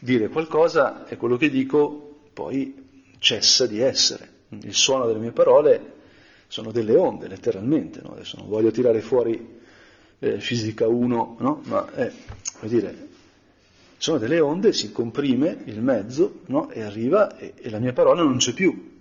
dire 0.00 0.30
qualcosa 0.30 1.06
e 1.06 1.16
quello 1.16 1.36
che 1.36 1.48
dico 1.48 2.22
poi 2.32 2.85
cessa 3.18 3.66
di 3.66 3.80
essere. 3.80 4.34
Il 4.48 4.74
suono 4.74 5.06
delle 5.06 5.18
mie 5.18 5.32
parole 5.32 5.94
sono 6.48 6.70
delle 6.70 6.94
onde, 6.94 7.28
letteralmente, 7.28 8.00
no? 8.02 8.12
adesso 8.12 8.36
non 8.36 8.48
voglio 8.48 8.70
tirare 8.70 9.00
fuori 9.00 9.60
eh, 10.18 10.40
fisica 10.40 10.86
1, 10.86 11.36
no? 11.40 11.60
ma 11.64 11.92
eh, 11.94 12.12
dire, 12.62 13.08
sono 13.96 14.18
delle 14.18 14.40
onde, 14.40 14.72
si 14.72 14.92
comprime 14.92 15.62
il 15.64 15.82
mezzo 15.82 16.40
no? 16.46 16.70
e 16.70 16.82
arriva 16.82 17.36
e, 17.36 17.54
e, 17.56 17.70
la 17.70 17.78
mia 17.78 17.92
parola 17.92 18.22
non 18.22 18.36
c'è 18.36 18.52
più. 18.52 18.94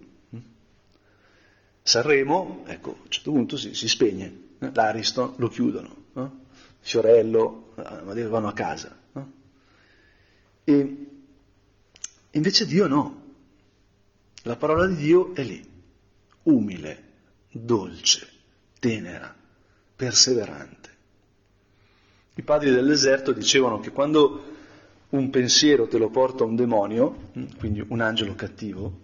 Sanremo, 1.81 2.63
ecco, 2.65 2.89
a 2.89 3.01
un 3.03 3.09
certo 3.09 3.31
punto 3.31 3.57
si, 3.57 3.75
si 3.75 3.87
spegne, 3.87 4.39
eh? 4.57 4.71
l'Ariston 4.73 5.33
lo 5.37 5.49
chiudono, 5.49 5.95
no? 6.13 6.43
Fiorello, 6.79 7.73
eh, 7.75 8.23
vanno 8.23 8.47
a 8.47 8.53
casa. 8.53 9.03
E 10.67 11.07
invece 12.31 12.65
Dio 12.65 12.87
no. 12.87 13.23
La 14.47 14.57
parola 14.57 14.85
di 14.85 14.95
Dio 14.95 15.33
è 15.33 15.41
lì, 15.41 15.59
umile, 16.43 17.03
dolce, 17.49 18.29
tenera, 18.79 19.33
perseverante. 19.95 20.89
I 22.35 22.43
padri 22.43 22.69
del 22.69 22.85
deserto 22.85 23.31
dicevano 23.31 23.79
che 23.79 23.89
quando 23.89 24.43
un 25.09 25.31
pensiero 25.31 25.87
te 25.87 25.97
lo 25.97 26.09
porta 26.09 26.43
un 26.43 26.55
demonio, 26.55 27.31
quindi 27.57 27.83
un 27.87 28.01
angelo 28.01 28.35
cattivo, 28.35 28.99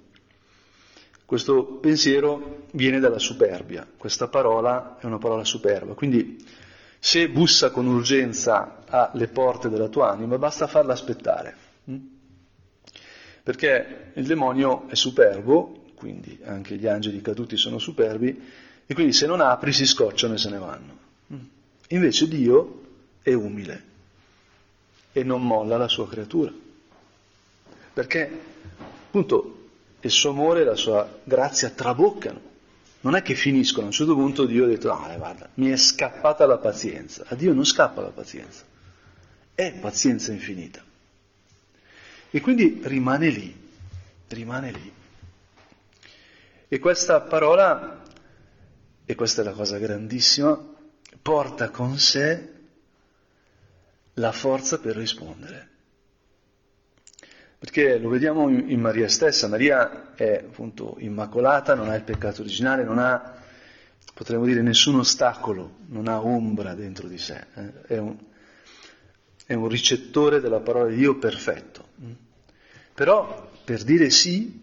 questo 1.25 1.63
pensiero 1.63 2.67
viene 2.73 2.99
dalla 2.99 3.17
superbia, 3.17 3.87
questa 3.97 4.27
parola 4.27 4.99
è 4.99 5.07
una 5.07 5.17
parola 5.17 5.43
superba, 5.43 5.95
quindi 5.95 6.45
se 6.99 7.29
bussa 7.29 7.71
con 7.71 7.87
urgenza 7.87 8.83
alle 8.85 9.27
porte 9.27 9.69
della 9.69 9.87
tua 9.87 10.11
anima, 10.11 10.37
basta 10.37 10.67
farla 10.67 10.93
aspettare, 10.93 11.55
perché 13.43 14.11
il 14.13 14.25
demonio 14.25 14.87
è 14.87 14.95
superbo, 14.95 15.85
quindi 15.95 16.39
anche 16.43 16.75
gli 16.75 16.87
angeli 16.87 17.21
caduti 17.21 17.57
sono 17.57 17.79
superbi, 17.79 18.41
e 18.85 18.93
quindi 18.93 19.13
se 19.13 19.25
non 19.25 19.41
apri 19.41 19.71
si 19.71 19.85
scocciano 19.85 20.33
e 20.33 20.37
se 20.37 20.49
ne 20.49 20.57
vanno. 20.57 20.97
Invece 21.89 22.27
Dio 22.27 22.81
è 23.21 23.33
umile 23.33 23.83
e 25.11 25.23
non 25.23 25.45
molla 25.45 25.77
la 25.77 25.87
sua 25.87 26.07
creatura, 26.07 26.51
perché 27.93 28.39
appunto 29.05 29.57
il 30.01 30.11
suo 30.11 30.29
amore 30.31 30.61
e 30.61 30.65
la 30.65 30.75
sua 30.75 31.19
grazia 31.23 31.69
traboccano. 31.69 32.49
Non 33.01 33.15
è 33.15 33.23
che 33.23 33.33
finiscono, 33.33 33.85
a 33.85 33.87
un 33.87 33.93
certo 33.93 34.13
punto 34.13 34.45
Dio 34.45 34.65
ha 34.65 34.67
detto, 34.67 34.91
ah, 34.91 35.15
guarda, 35.17 35.49
mi 35.55 35.69
è 35.69 35.75
scappata 35.75 36.45
la 36.45 36.57
pazienza. 36.57 37.23
A 37.27 37.35
Dio 37.35 37.51
non 37.51 37.65
scappa 37.65 38.01
la 38.01 38.09
pazienza, 38.09 38.63
è 39.55 39.73
pazienza 39.79 40.31
infinita. 40.31 40.83
E 42.33 42.39
quindi 42.39 42.79
rimane 42.83 43.27
lì, 43.27 43.53
rimane 44.29 44.71
lì. 44.71 44.93
E 46.69 46.79
questa 46.79 47.19
parola, 47.19 48.01
e 49.05 49.15
questa 49.15 49.41
è 49.41 49.43
la 49.43 49.51
cosa 49.51 49.77
grandissima, 49.77 50.57
porta 51.21 51.69
con 51.69 51.97
sé 51.99 52.53
la 54.13 54.31
forza 54.31 54.79
per 54.79 54.95
rispondere. 54.95 55.69
Perché 57.59 57.97
lo 57.97 58.07
vediamo 58.07 58.49
in, 58.49 58.79
Maria 58.79 59.09
stessa, 59.09 59.49
Maria 59.49 60.15
è 60.15 60.43
appunto 60.43 60.95
immacolata, 60.99 61.75
non 61.75 61.89
ha 61.89 61.95
il 61.95 62.03
peccato 62.03 62.41
originale, 62.41 62.85
non 62.85 62.97
ha, 62.97 63.35
potremmo 64.13 64.45
dire, 64.45 64.61
nessun 64.61 64.99
ostacolo, 64.99 65.79
non 65.87 66.07
ha 66.07 66.21
ombra 66.21 66.73
dentro 66.75 67.09
di 67.09 67.17
sé, 67.17 67.45
eh? 67.53 67.81
è, 67.87 67.97
un, 67.97 68.17
è 69.51 69.53
un 69.53 69.67
ricettore 69.67 70.39
della 70.39 70.61
parola 70.61 70.89
di 70.89 70.95
Dio 70.95 71.17
perfetto. 71.17 71.89
Però 72.93 73.51
per 73.65 73.83
dire 73.83 74.09
sì 74.09 74.61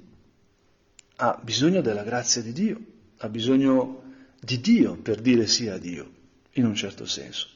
ha 1.16 1.38
bisogno 1.42 1.82
della 1.82 2.02
grazia 2.02 2.40
di 2.40 2.52
Dio, 2.52 2.80
ha 3.18 3.28
bisogno 3.28 4.02
di 4.40 4.58
Dio 4.62 4.94
per 4.94 5.20
dire 5.20 5.46
sì 5.46 5.68
a 5.68 5.76
Dio, 5.76 6.10
in 6.52 6.64
un 6.64 6.74
certo 6.74 7.04
senso. 7.04 7.48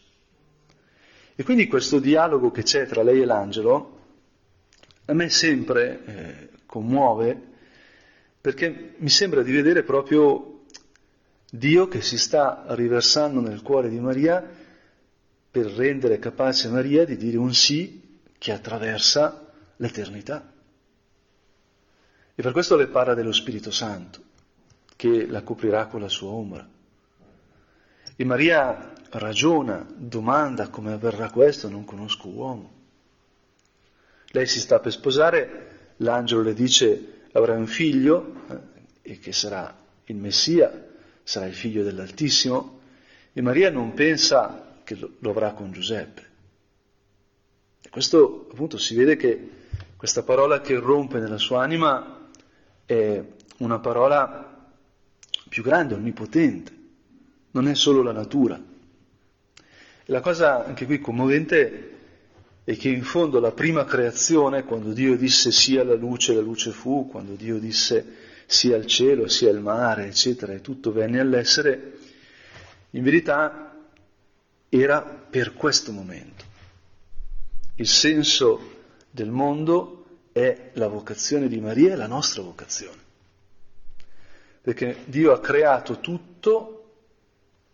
E 1.34 1.42
quindi 1.42 1.68
questo 1.68 2.00
dialogo 2.00 2.50
che 2.50 2.64
c'è 2.64 2.86
tra 2.86 3.02
lei 3.02 3.22
e 3.22 3.24
l'angelo 3.24 4.00
a 5.07 5.14
me 5.14 5.30
sempre 5.30 6.04
eh, 6.04 6.48
commuove 6.66 7.40
perché 8.42 8.92
mi 8.98 9.09
sembra 9.09 9.42
di 9.42 9.52
vedere 9.52 9.85
proprio 9.85 10.64
Dio 11.50 11.88
che 11.88 12.02
si 12.02 12.18
sta 12.18 12.66
riversando 12.68 13.40
nel 13.40 13.62
cuore 13.62 13.88
di 13.88 13.98
Maria 13.98 14.61
per 15.52 15.66
rendere 15.66 16.18
capace 16.18 16.68
Maria 16.68 17.04
di 17.04 17.18
dire 17.18 17.36
un 17.36 17.52
sì 17.52 18.20
che 18.38 18.52
attraversa 18.52 19.52
l'eternità. 19.76 20.50
E 22.34 22.42
per 22.42 22.52
questo 22.52 22.74
le 22.74 22.86
parla 22.86 23.12
dello 23.12 23.32
Spirito 23.32 23.70
Santo, 23.70 24.20
che 24.96 25.26
la 25.26 25.42
coprirà 25.42 25.88
con 25.88 26.00
la 26.00 26.08
sua 26.08 26.30
ombra. 26.30 26.66
E 28.16 28.24
Maria 28.24 28.94
ragiona, 29.10 29.86
domanda 29.94 30.68
come 30.68 30.92
avverrà 30.92 31.30
questo, 31.30 31.68
non 31.68 31.84
conosco 31.84 32.28
uomo. 32.28 32.72
Lei 34.28 34.46
si 34.46 34.58
sta 34.58 34.80
per 34.80 34.92
sposare, 34.92 35.94
l'angelo 35.98 36.40
le 36.40 36.54
dice 36.54 37.24
avrai 37.32 37.58
un 37.58 37.66
figlio 37.66 38.46
eh, 38.48 39.12
e 39.12 39.18
che 39.18 39.32
sarà 39.32 39.76
il 40.04 40.16
Messia, 40.16 40.88
sarà 41.22 41.44
il 41.44 41.54
figlio 41.54 41.82
dell'Altissimo, 41.82 42.80
e 43.34 43.42
Maria 43.42 43.70
non 43.70 43.92
pensa 43.92 44.71
che 44.94 45.28
avrà 45.28 45.52
con 45.52 45.72
Giuseppe. 45.72 46.31
E 47.83 47.88
questo 47.88 48.48
appunto 48.50 48.78
si 48.78 48.94
vede 48.94 49.16
che 49.16 49.50
questa 49.96 50.22
parola 50.22 50.61
che 50.61 50.72
irrompe 50.72 51.18
nella 51.18 51.38
sua 51.38 51.62
anima 51.62 52.28
è 52.85 53.22
una 53.59 53.78
parola 53.78 54.70
più 55.48 55.62
grande, 55.62 55.94
onnipotente, 55.94 56.72
non 57.52 57.68
è 57.68 57.74
solo 57.74 58.02
la 58.02 58.12
natura. 58.12 58.61
E 60.05 60.11
la 60.11 60.20
cosa 60.20 60.64
anche 60.64 60.87
qui 60.87 60.98
commovente 60.98 61.90
e 62.64 62.76
che 62.76 62.88
in 62.88 63.02
fondo 63.02 63.40
la 63.40 63.52
prima 63.52 63.85
creazione, 63.85 64.64
quando 64.64 64.92
Dio 64.92 65.16
disse 65.16 65.50
sia 65.50 65.85
la 65.85 65.94
luce, 65.94 66.35
la 66.35 66.40
luce 66.40 66.70
fu, 66.70 67.09
quando 67.09 67.35
Dio 67.35 67.59
disse 67.59 68.31
sia 68.46 68.76
il 68.76 68.87
cielo, 68.87 69.28
sia 69.28 69.50
il 69.50 69.61
mare, 69.61 70.07
eccetera, 70.07 70.52
e 70.52 70.61
tutto 70.61 70.92
venne 70.92 71.20
all'essere, 71.20 71.98
in 72.90 73.02
verità 73.02 73.71
era 74.74 75.02
per 75.02 75.52
questo 75.52 75.92
momento. 75.92 76.44
Il 77.74 77.87
senso 77.87 78.70
del 79.11 79.30
mondo 79.30 80.04
è 80.32 80.70
la 80.74 80.88
vocazione 80.88 81.46
di 81.46 81.61
Maria 81.61 81.92
e 81.92 81.96
la 81.96 82.06
nostra 82.06 82.40
vocazione. 82.40 83.00
Perché 84.62 85.02
Dio 85.04 85.32
ha 85.32 85.40
creato 85.40 86.00
tutto 86.00 86.78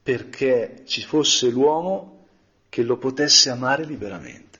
perché 0.02 0.82
ci 0.86 1.02
fosse 1.02 1.50
l'uomo 1.50 2.26
che 2.68 2.82
lo 2.82 2.96
potesse 2.96 3.48
amare 3.48 3.84
liberamente 3.84 4.58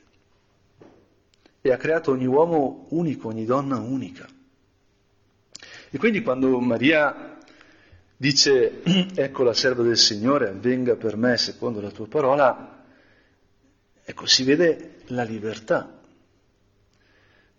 e 1.61 1.73
ha 1.73 1.77
creato 1.77 2.13
ogni 2.13 2.27
uomo 2.27 2.87
unico, 2.91 3.29
ogni 3.29 3.47
donna 3.47 3.79
unica. 3.79 4.29
E 5.91 5.99
quindi 5.99 6.23
quando 6.23 6.61
Maria 6.61 7.38
dice 8.19 8.83
ecco 9.15 9.45
la 9.45 9.55
serva 9.55 9.83
del 9.83 9.97
Signore, 9.97 10.49
avvenga 10.49 10.97
per 10.97 11.17
me 11.17 11.39
secondo 11.39 11.81
la 11.81 11.91
tua 11.91 12.09
parola, 12.09 12.85
ecco 14.05 14.27
si 14.27 14.43
vede 14.43 14.97
la 15.07 15.23
libertà. 15.23 15.97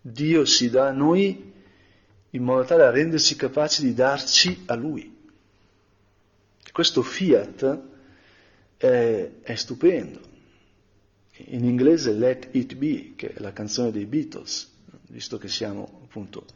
Dio 0.02 0.44
si 0.44 0.70
dà 0.70 0.88
a 0.88 0.92
noi 0.92 1.52
in 2.30 2.42
modo 2.44 2.64
tale 2.64 2.84
da 2.84 2.90
renderci 2.90 3.34
capaci 3.36 3.82
di 3.82 3.94
darci 3.94 4.62
a 4.66 4.74
Lui. 4.74 5.18
Questo 6.70 7.02
fiat 7.02 7.80
è, 8.76 9.30
è 9.42 9.54
stupendo 9.56 10.20
in 11.46 11.64
inglese 11.64 12.12
Let 12.12 12.48
It 12.52 12.76
Be, 12.76 13.12
che 13.16 13.32
è 13.32 13.40
la 13.40 13.52
canzone 13.52 13.90
dei 13.90 14.04
Beatles, 14.04 14.70
visto 15.08 15.38
che 15.38 15.48
siamo 15.48 16.00
appunto 16.04 16.46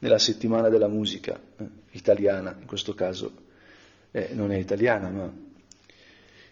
nella 0.00 0.18
settimana 0.18 0.68
della 0.68 0.88
musica 0.88 1.40
eh, 1.56 1.64
italiana, 1.92 2.54
in 2.58 2.66
questo 2.66 2.94
caso 2.94 3.32
eh, 4.10 4.30
non 4.32 4.52
è 4.52 4.56
italiana, 4.56 5.08
ma... 5.08 5.32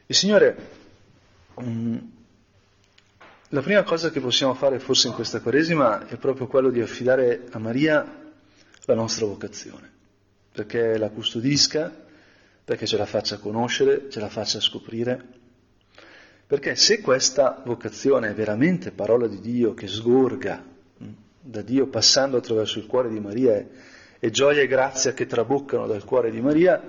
Il 0.06 0.14
Signore, 0.14 0.56
mh, 1.54 1.68
mm, 1.68 1.96
la 3.50 3.62
prima 3.62 3.82
cosa 3.82 4.10
che 4.10 4.20
possiamo 4.20 4.54
fare 4.54 4.78
forse 4.78 5.08
in 5.08 5.14
questa 5.14 5.40
Quaresima 5.40 6.06
è 6.06 6.16
proprio 6.16 6.46
quello 6.46 6.70
di 6.70 6.80
affidare 6.80 7.46
a 7.50 7.58
Maria 7.58 8.32
la 8.84 8.94
nostra 8.94 9.26
vocazione, 9.26 9.90
perché 10.52 10.96
la 10.96 11.10
custodisca, 11.10 11.92
perché 12.64 12.86
ce 12.86 12.96
la 12.96 13.06
faccia 13.06 13.38
conoscere, 13.38 14.08
ce 14.08 14.20
la 14.20 14.28
faccia 14.28 14.60
scoprire 14.60 15.36
perché 16.48 16.76
se 16.76 17.02
questa 17.02 17.60
vocazione 17.62 18.30
è 18.30 18.34
veramente 18.34 18.90
parola 18.90 19.26
di 19.26 19.38
Dio 19.38 19.74
che 19.74 19.86
sgorga 19.86 20.64
da 21.40 21.62
Dio 21.62 21.86
passando 21.86 22.36
attraverso 22.36 22.78
il 22.78 22.86
cuore 22.86 23.08
di 23.08 23.20
Maria 23.20 23.66
e 24.18 24.30
gioia 24.30 24.62
e 24.62 24.66
grazia 24.66 25.14
che 25.14 25.26
traboccano 25.26 25.86
dal 25.86 26.04
cuore 26.04 26.30
di 26.30 26.40
Maria, 26.40 26.82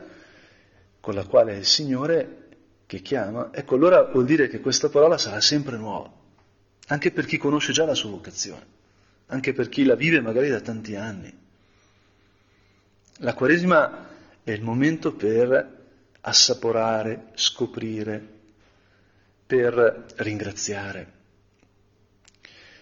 con 0.99 1.13
la 1.13 1.25
quale 1.25 1.53
è 1.53 1.57
il 1.57 1.65
Signore 1.65 2.47
che 2.85 3.01
chiama, 3.01 3.49
ecco 3.53 3.75
allora 3.75 4.03
vuol 4.05 4.25
dire 4.25 4.47
che 4.47 4.59
questa 4.59 4.89
parola 4.89 5.17
sarà 5.17 5.39
sempre 5.41 5.77
nuova, 5.77 6.11
anche 6.87 7.11
per 7.11 7.25
chi 7.25 7.37
conosce 7.37 7.71
già 7.71 7.85
la 7.85 7.93
sua 7.93 8.09
vocazione, 8.09 8.65
anche 9.27 9.53
per 9.53 9.69
chi 9.69 9.83
la 9.83 9.95
vive 9.95 10.21
magari 10.21 10.49
da 10.49 10.59
tanti 10.59 10.95
anni. 10.95 11.31
La 13.19 13.33
Quaresima 13.33 14.07
è 14.43 14.51
il 14.51 14.63
momento 14.63 15.13
per 15.13 15.77
assaporare, 16.21 17.27
scoprire, 17.35 18.37
per 19.45 20.05
ringraziare. 20.17 21.17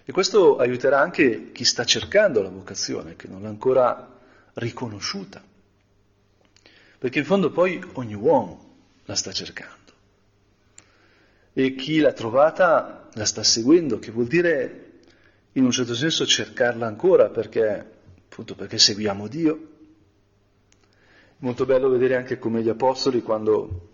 E 0.10 0.14
questo 0.14 0.56
aiuterà 0.56 1.02
anche 1.02 1.52
chi 1.52 1.66
sta 1.66 1.84
cercando 1.84 2.42
la 2.42 2.48
vocazione, 2.48 3.18
che 3.18 3.28
non 3.28 3.42
l'ha 3.42 3.50
ancora 3.50 4.18
riconosciuta. 4.54 5.44
Perché 6.98 7.20
in 7.20 7.26
fondo 7.26 7.52
poi 7.52 7.84
ogni 7.96 8.14
uomo 8.14 8.76
la 9.04 9.16
sta 9.16 9.34
cercando. 9.34 9.92
E 11.52 11.76
chi 11.76 12.00
l'ha 12.00 12.14
trovata 12.14 13.10
la 13.16 13.26
sta 13.26 13.44
seguendo, 13.44 14.00
che 14.00 14.12
vuol 14.12 14.28
dire 14.28 14.92
in 15.52 15.66
un 15.66 15.72
certo 15.72 15.94
senso 15.94 16.26
cercarla 16.26 16.88
ancora 16.88 17.28
perché, 17.28 17.92
appunto 18.30 18.56
perché 18.56 18.78
seguiamo 18.78 19.28
Dio. 19.28 19.68
Molto 21.40 21.66
bello 21.66 21.90
vedere 21.90 22.16
anche 22.16 22.40
come 22.40 22.62
gli 22.62 22.70
apostoli 22.70 23.22
quando 23.22 23.90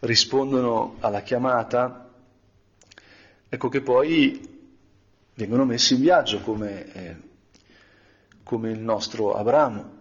rispondono 0.00 0.96
alla 0.98 1.22
chiamata, 1.22 2.12
ecco 3.48 3.68
che 3.68 3.80
poi 3.80 4.51
vengono 5.34 5.64
messi 5.64 5.94
in 5.94 6.00
viaggio 6.00 6.40
come, 6.40 6.92
eh, 6.92 7.16
come 8.42 8.70
il 8.70 8.78
nostro 8.78 9.34
Abramo, 9.34 10.00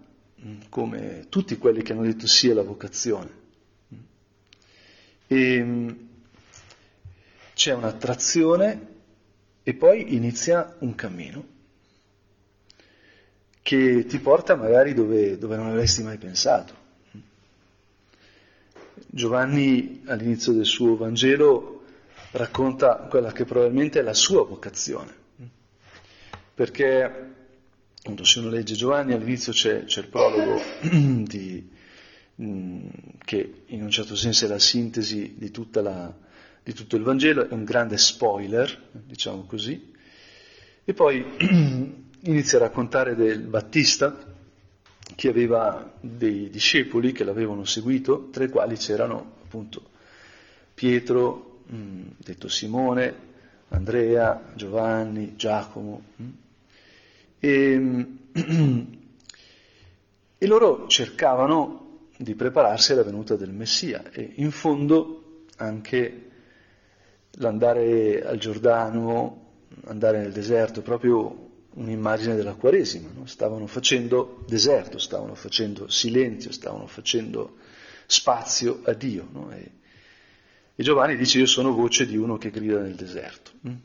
come 0.69 1.27
tutti 1.29 1.57
quelli 1.57 1.81
che 1.83 1.93
hanno 1.93 2.03
detto 2.03 2.27
sì 2.27 2.49
alla 2.49 2.63
vocazione. 2.63 3.39
E 5.27 5.95
c'è 7.53 7.73
un'attrazione 7.73 8.87
e 9.63 9.73
poi 9.73 10.15
inizia 10.15 10.75
un 10.79 10.95
cammino 10.95 11.59
che 13.61 14.05
ti 14.05 14.19
porta 14.19 14.55
magari 14.55 14.93
dove, 14.93 15.37
dove 15.37 15.55
non 15.55 15.67
avresti 15.67 16.01
mai 16.01 16.17
pensato. 16.17 16.79
Giovanni 19.07 20.01
all'inizio 20.05 20.53
del 20.53 20.65
suo 20.65 20.95
Vangelo 20.95 21.83
racconta 22.31 22.95
quella 23.09 23.31
che 23.31 23.45
probabilmente 23.45 23.99
è 23.99 24.03
la 24.03 24.13
sua 24.13 24.45
vocazione, 24.45 25.13
perché 26.53 27.31
appunto, 28.01 28.23
se 28.23 28.39
uno 28.39 28.49
legge 28.49 28.73
Giovanni 28.73 29.13
all'inizio 29.13 29.53
c'è, 29.53 29.83
c'è 29.83 30.01
il 30.01 30.07
prologo 30.07 30.59
di, 31.23 31.69
mh, 32.35 32.87
che 33.23 33.63
in 33.67 33.83
un 33.83 33.91
certo 33.91 34.15
senso 34.15 34.45
è 34.45 34.47
la 34.47 34.59
sintesi 34.59 35.35
di 35.37 35.51
la, 35.73 36.13
di 36.63 36.73
tutto 36.73 36.95
il 36.95 37.03
Vangelo, 37.03 37.47
è 37.47 37.53
un 37.53 37.63
grande 37.63 37.97
spoiler, 37.97 38.89
diciamo 38.91 39.43
così, 39.43 39.93
e 40.83 40.93
poi 40.93 41.23
inizia 42.23 42.57
a 42.57 42.61
raccontare 42.61 43.15
del 43.15 43.41
Battista 43.41 44.29
che 45.15 45.27
aveva 45.27 45.93
dei 45.99 46.49
discepoli 46.49 47.11
che 47.11 47.23
l'avevano 47.23 47.65
seguito, 47.65 48.29
tra 48.31 48.43
i 48.43 48.49
quali 48.49 48.77
c'erano 48.77 49.35
appunto 49.43 49.89
Pietro, 50.73 51.59
mh, 51.67 52.01
detto 52.17 52.47
Simone, 52.47 53.29
Andrea, 53.71 54.51
Giovanni, 54.55 55.35
Giacomo. 55.35 56.01
Mh, 56.15 56.29
e, 57.39 58.05
e 60.37 60.47
loro 60.47 60.87
cercavano 60.87 62.09
di 62.17 62.35
prepararsi 62.35 62.91
alla 62.91 63.03
venuta 63.03 63.35
del 63.35 63.51
Messia 63.51 64.03
e 64.11 64.33
in 64.35 64.51
fondo 64.51 65.47
anche 65.57 66.29
l'andare 67.31 68.23
al 68.23 68.37
Giordano, 68.37 69.49
andare 69.85 70.19
nel 70.19 70.31
deserto, 70.31 70.81
proprio 70.81 71.49
un'immagine 71.73 72.35
della 72.35 72.53
Quaresima, 72.53 73.09
no? 73.13 73.25
stavano 73.25 73.65
facendo 73.65 74.43
deserto, 74.47 74.99
stavano 74.99 75.33
facendo 75.35 75.87
silenzio, 75.87 76.51
stavano 76.51 76.85
facendo 76.85 77.55
spazio 78.05 78.81
a 78.83 78.93
Dio. 78.93 79.27
No? 79.31 79.51
E, 79.51 79.71
e, 80.81 80.83
Giovanni 80.83 81.15
dice 81.15 81.37
io 81.37 81.45
sono 81.45 81.73
voce 81.73 82.07
di 82.07 82.17
uno 82.17 82.37
che 82.37 82.49
grida 82.49 82.81
nel 82.81 82.95
deserto. 82.95 83.51
Mm? 83.67 83.75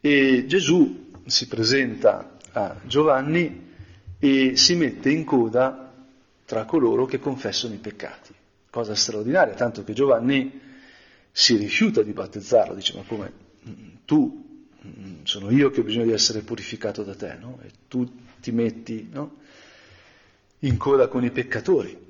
E 0.00 0.44
Gesù 0.46 1.12
si 1.26 1.46
presenta 1.46 2.38
a 2.52 2.80
Giovanni 2.84 3.68
e 4.18 4.56
si 4.56 4.74
mette 4.74 5.10
in 5.10 5.24
coda 5.24 5.92
tra 6.46 6.64
coloro 6.64 7.04
che 7.04 7.20
confessano 7.20 7.74
i 7.74 7.78
peccati, 7.78 8.34
cosa 8.70 8.94
straordinaria, 8.94 9.54
tanto 9.54 9.84
che 9.84 9.92
Giovanni 9.92 10.60
si 11.30 11.56
rifiuta 11.56 12.02
di 12.02 12.12
battezzarlo, 12.12 12.74
dice 12.74 12.96
ma 12.96 13.02
come 13.06 13.32
tu, 14.04 14.66
sono 15.24 15.50
io 15.50 15.70
che 15.70 15.80
ho 15.80 15.84
bisogno 15.84 16.06
di 16.06 16.12
essere 16.12 16.40
purificato 16.40 17.04
da 17.04 17.14
te, 17.14 17.36
no? 17.38 17.60
E 17.62 17.70
tu 17.86 18.10
ti 18.40 18.50
metti 18.50 19.08
no? 19.12 19.36
in 20.60 20.76
coda 20.78 21.06
con 21.08 21.22
i 21.22 21.30
peccatori. 21.30 22.08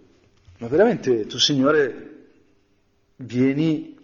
Ma 0.58 0.68
veramente 0.68 1.26
tu 1.26 1.38
Signore 1.38 2.09
vieni 3.22 3.96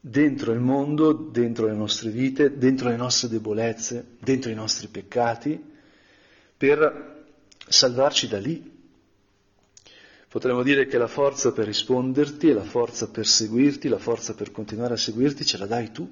dentro 0.00 0.52
il 0.52 0.60
mondo, 0.60 1.12
dentro 1.12 1.66
le 1.66 1.74
nostre 1.74 2.10
vite, 2.10 2.56
dentro 2.56 2.88
le 2.88 2.96
nostre 2.96 3.28
debolezze, 3.28 4.16
dentro 4.20 4.50
i 4.50 4.54
nostri 4.54 4.88
peccati, 4.88 5.62
per 6.56 7.24
salvarci 7.68 8.28
da 8.28 8.38
lì, 8.38 8.74
Potremmo 10.36 10.62
dire 10.62 10.86
che 10.86 10.98
la 10.98 11.06
forza 11.06 11.50
per 11.52 11.64
risponderti 11.64 12.52
la 12.52 12.62
forza 12.62 13.08
per 13.08 13.26
seguirti, 13.26 13.88
la 13.88 13.96
forza 13.96 14.34
per 14.34 14.50
continuare 14.50 14.92
a 14.92 14.98
seguirti 14.98 15.46
ce 15.46 15.56
la 15.56 15.64
dai 15.64 15.90
tu. 15.92 16.06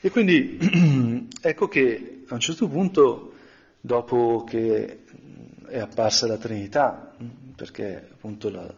E 0.00 0.10
quindi 0.10 1.28
ecco 1.42 1.68
che 1.68 2.22
a 2.26 2.32
un 2.32 2.40
certo 2.40 2.66
punto, 2.66 3.34
dopo 3.78 4.42
che 4.48 5.00
è 5.66 5.78
apparsa 5.80 6.26
la 6.26 6.38
Trinità, 6.38 7.14
perché 7.54 8.08
appunto 8.10 8.48
la, 8.48 8.74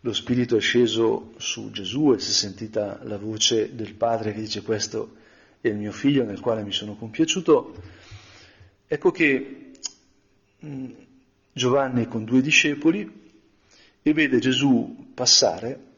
lo 0.00 0.12
Spirito 0.12 0.56
è 0.56 0.60
sceso 0.60 1.34
su 1.36 1.70
Gesù 1.70 2.12
e 2.12 2.18
si 2.18 2.30
è 2.30 2.32
sentita 2.32 3.00
la 3.02 3.18
voce 3.18 3.74
del 3.74 3.94
Padre 3.94 4.32
che 4.32 4.40
dice 4.40 4.62
questo 4.62 5.16
è 5.60 5.68
il 5.68 5.76
mio 5.76 5.92
figlio 5.92 6.24
nel 6.24 6.40
quale 6.40 6.62
mi 6.62 6.72
sono 6.72 6.94
compiaciuto, 6.94 7.74
ecco 8.86 9.10
che 9.10 9.70
Giovanni 11.52 12.06
con 12.06 12.24
due 12.24 12.40
discepoli 12.40 13.32
e 14.02 14.12
vede 14.12 14.38
Gesù 14.38 15.12
passare 15.12 15.88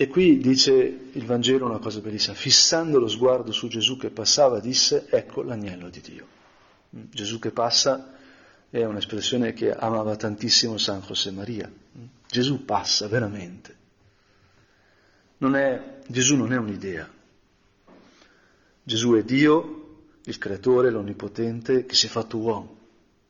e 0.00 0.06
qui 0.06 0.38
dice 0.38 0.72
il 1.10 1.24
Vangelo 1.24 1.66
una 1.66 1.78
cosa 1.78 1.98
bellissima, 1.98 2.34
fissando 2.34 3.00
lo 3.00 3.08
sguardo 3.08 3.50
su 3.50 3.66
Gesù 3.66 3.96
che 3.96 4.10
passava 4.10 4.60
disse 4.60 5.06
ecco 5.10 5.42
l'agnello 5.42 5.88
di 5.88 6.00
Dio. 6.00 6.26
Mm, 6.96 7.02
Gesù 7.10 7.40
che 7.40 7.50
passa 7.50 8.14
è 8.70 8.84
un'espressione 8.84 9.52
che 9.54 9.72
amava 9.72 10.14
tantissimo 10.14 10.78
San 10.78 11.00
José 11.00 11.32
Maria. 11.32 11.68
Mm, 12.28 12.30
Gesù 12.30 12.64
passa 12.64 13.08
veramente. 13.08 13.76
Non 15.38 15.54
è, 15.56 16.00
Gesù 16.06 16.36
non 16.36 16.52
è 16.52 16.56
un'idea. 16.56 17.08
Gesù 18.82 19.14
è 19.14 19.22
Dio, 19.22 20.06
il 20.24 20.38
creatore, 20.38 20.90
l'onnipotente, 20.90 21.86
che 21.86 21.94
si 21.94 22.06
è 22.06 22.08
fatto 22.08 22.38
uomo, 22.38 22.78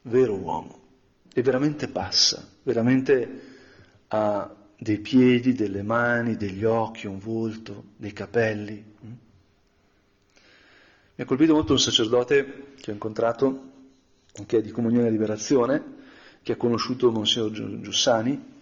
vero 0.03 0.35
uomo 0.35 0.87
e 1.33 1.43
veramente 1.43 1.89
passa, 1.89 2.49
veramente 2.63 3.43
ha 4.09 4.55
dei 4.77 4.99
piedi, 4.99 5.53
delle 5.53 5.83
mani, 5.83 6.37
degli 6.37 6.65
occhi, 6.65 7.07
un 7.07 7.19
volto, 7.19 7.85
dei 7.97 8.13
capelli. 8.13 8.85
Mi 11.15 11.25
ha 11.25 11.25
colpito 11.25 11.55
molto 11.55 11.73
un 11.73 11.81
sacerdote 11.81 12.73
che 12.81 12.91
ho 12.91 12.95
incontrato, 12.95 13.73
che 14.47 14.59
è 14.59 14.63
di 14.63 14.71
Comunione 14.71 15.09
e 15.09 15.11
Liberazione, 15.11 15.97
che 16.43 16.53
ha 16.53 16.57
conosciuto 16.57 17.11
Monsignor 17.11 17.81
Giussani, 17.81 18.58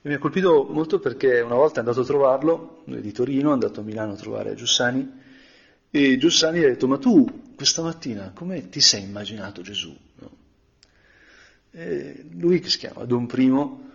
e 0.00 0.08
mi 0.08 0.14
ha 0.14 0.18
colpito 0.18 0.64
molto 0.70 1.00
perché 1.00 1.40
una 1.40 1.56
volta 1.56 1.76
è 1.76 1.78
andato 1.80 2.00
a 2.00 2.04
trovarlo, 2.04 2.82
lui 2.84 2.98
è 2.98 3.00
di 3.00 3.12
Torino, 3.12 3.50
è 3.50 3.52
andato 3.52 3.80
a 3.80 3.82
Milano 3.82 4.12
a 4.12 4.16
trovare 4.16 4.54
Giussani, 4.54 5.10
e 5.90 6.16
Giussani 6.18 6.60
gli 6.60 6.64
ha 6.64 6.68
detto, 6.68 6.86
ma 6.86 6.98
tu 6.98 7.52
questa 7.56 7.82
mattina 7.82 8.30
come 8.34 8.68
ti 8.68 8.80
sei 8.80 9.02
immaginato 9.02 9.62
Gesù? 9.62 9.96
No? 10.16 10.36
Lui 12.30 12.60
che 12.60 12.68
si 12.68 12.78
chiama 12.78 13.04
Don 13.04 13.26
Primo 13.26 13.86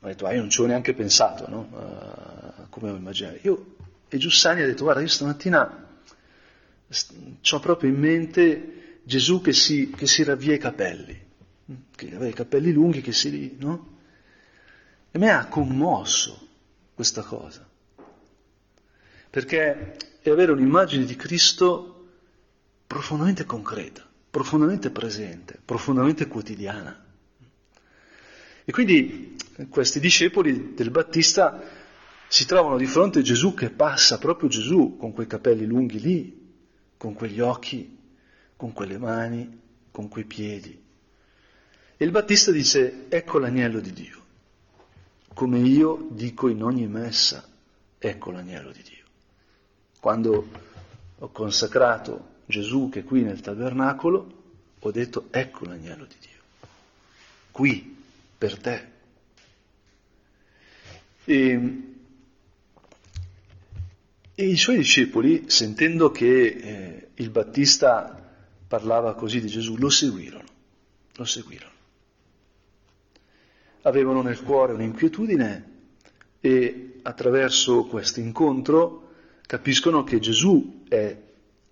ha 0.00 0.08
detto, 0.08 0.26
ah, 0.26 0.32
io 0.32 0.40
non 0.40 0.50
ci 0.50 0.60
ho 0.60 0.66
neanche 0.66 0.92
pensato, 0.92 1.48
no? 1.48 1.68
uh, 1.72 2.68
come 2.68 2.90
ho 2.90 2.96
immaginato. 2.96 3.38
Io, 3.42 3.76
e 4.08 4.18
Giussani 4.18 4.60
ha 4.62 4.66
detto, 4.66 4.84
guarda, 4.84 5.00
io 5.00 5.08
stamattina 5.08 5.88
ho 7.50 7.60
proprio 7.60 7.90
in 7.90 7.98
mente 7.98 8.98
Gesù 9.02 9.40
che 9.40 9.52
si, 9.52 9.90
che 9.90 10.06
si 10.06 10.22
ravvia 10.22 10.54
i 10.54 10.58
capelli, 10.58 11.18
che 11.96 12.06
aveva 12.08 12.28
i 12.28 12.34
capelli 12.34 12.70
lunghi, 12.72 13.00
che 13.00 13.12
si, 13.12 13.56
no? 13.58 13.92
E 15.14 15.18
mi 15.18 15.28
ha 15.28 15.46
commosso 15.46 16.48
questa 16.94 17.22
cosa, 17.22 17.64
perché 19.30 19.96
è 20.20 20.30
avere 20.30 20.50
un'immagine 20.50 21.04
di 21.04 21.14
Cristo 21.14 22.08
profondamente 22.86 23.44
concreta 23.44 24.04
profondamente 24.34 24.90
presente, 24.90 25.60
profondamente 25.64 26.26
quotidiana. 26.26 27.04
E 28.64 28.72
quindi 28.72 29.36
questi 29.68 30.00
discepoli 30.00 30.74
del 30.74 30.90
Battista 30.90 31.62
si 32.26 32.44
trovano 32.44 32.76
di 32.76 32.86
fronte 32.86 33.20
a 33.20 33.22
Gesù 33.22 33.54
che 33.54 33.70
passa, 33.70 34.18
proprio 34.18 34.48
Gesù, 34.48 34.96
con 34.96 35.12
quei 35.12 35.28
capelli 35.28 35.66
lunghi 35.66 36.00
lì, 36.00 36.52
con 36.96 37.14
quegli 37.14 37.38
occhi, 37.38 37.96
con 38.56 38.72
quelle 38.72 38.98
mani, 38.98 39.60
con 39.92 40.08
quei 40.08 40.24
piedi. 40.24 40.82
E 41.96 42.04
il 42.04 42.10
Battista 42.10 42.50
dice, 42.50 43.06
ecco 43.08 43.38
l'agnello 43.38 43.78
di 43.78 43.92
Dio, 43.92 44.20
come 45.34 45.58
io 45.58 46.06
dico 46.10 46.48
in 46.48 46.62
ogni 46.62 46.86
messa, 46.86 47.46
ecco 47.98 48.30
l'agnello 48.30 48.70
di 48.70 48.82
Dio. 48.82 49.04
Quando 50.00 50.48
ho 51.18 51.28
consacrato 51.28 52.32
Gesù 52.46 52.88
che 52.88 53.00
è 53.00 53.04
qui 53.04 53.22
nel 53.22 53.40
tabernacolo, 53.40 54.42
ho 54.78 54.90
detto, 54.90 55.26
ecco 55.30 55.64
l'agnello 55.64 56.04
di 56.04 56.14
Dio, 56.20 56.40
qui, 57.50 57.96
per 58.38 58.58
te. 58.58 58.92
E, 61.24 61.82
e 64.34 64.46
i 64.46 64.56
suoi 64.56 64.76
discepoli, 64.76 65.44
sentendo 65.48 66.10
che 66.10 66.46
eh, 66.46 67.08
il 67.14 67.30
Battista 67.30 68.22
parlava 68.68 69.14
così 69.14 69.40
di 69.40 69.48
Gesù, 69.48 69.76
lo 69.76 69.88
seguirono, 69.88 70.44
lo 71.14 71.24
seguirono. 71.24 71.73
Avevano 73.86 74.22
nel 74.22 74.42
cuore 74.42 74.72
un'inquietudine 74.72 75.72
e 76.40 76.98
attraverso 77.02 77.84
questo 77.84 78.20
incontro 78.20 79.10
capiscono 79.46 80.04
che 80.04 80.20
Gesù 80.20 80.84
è 80.88 81.16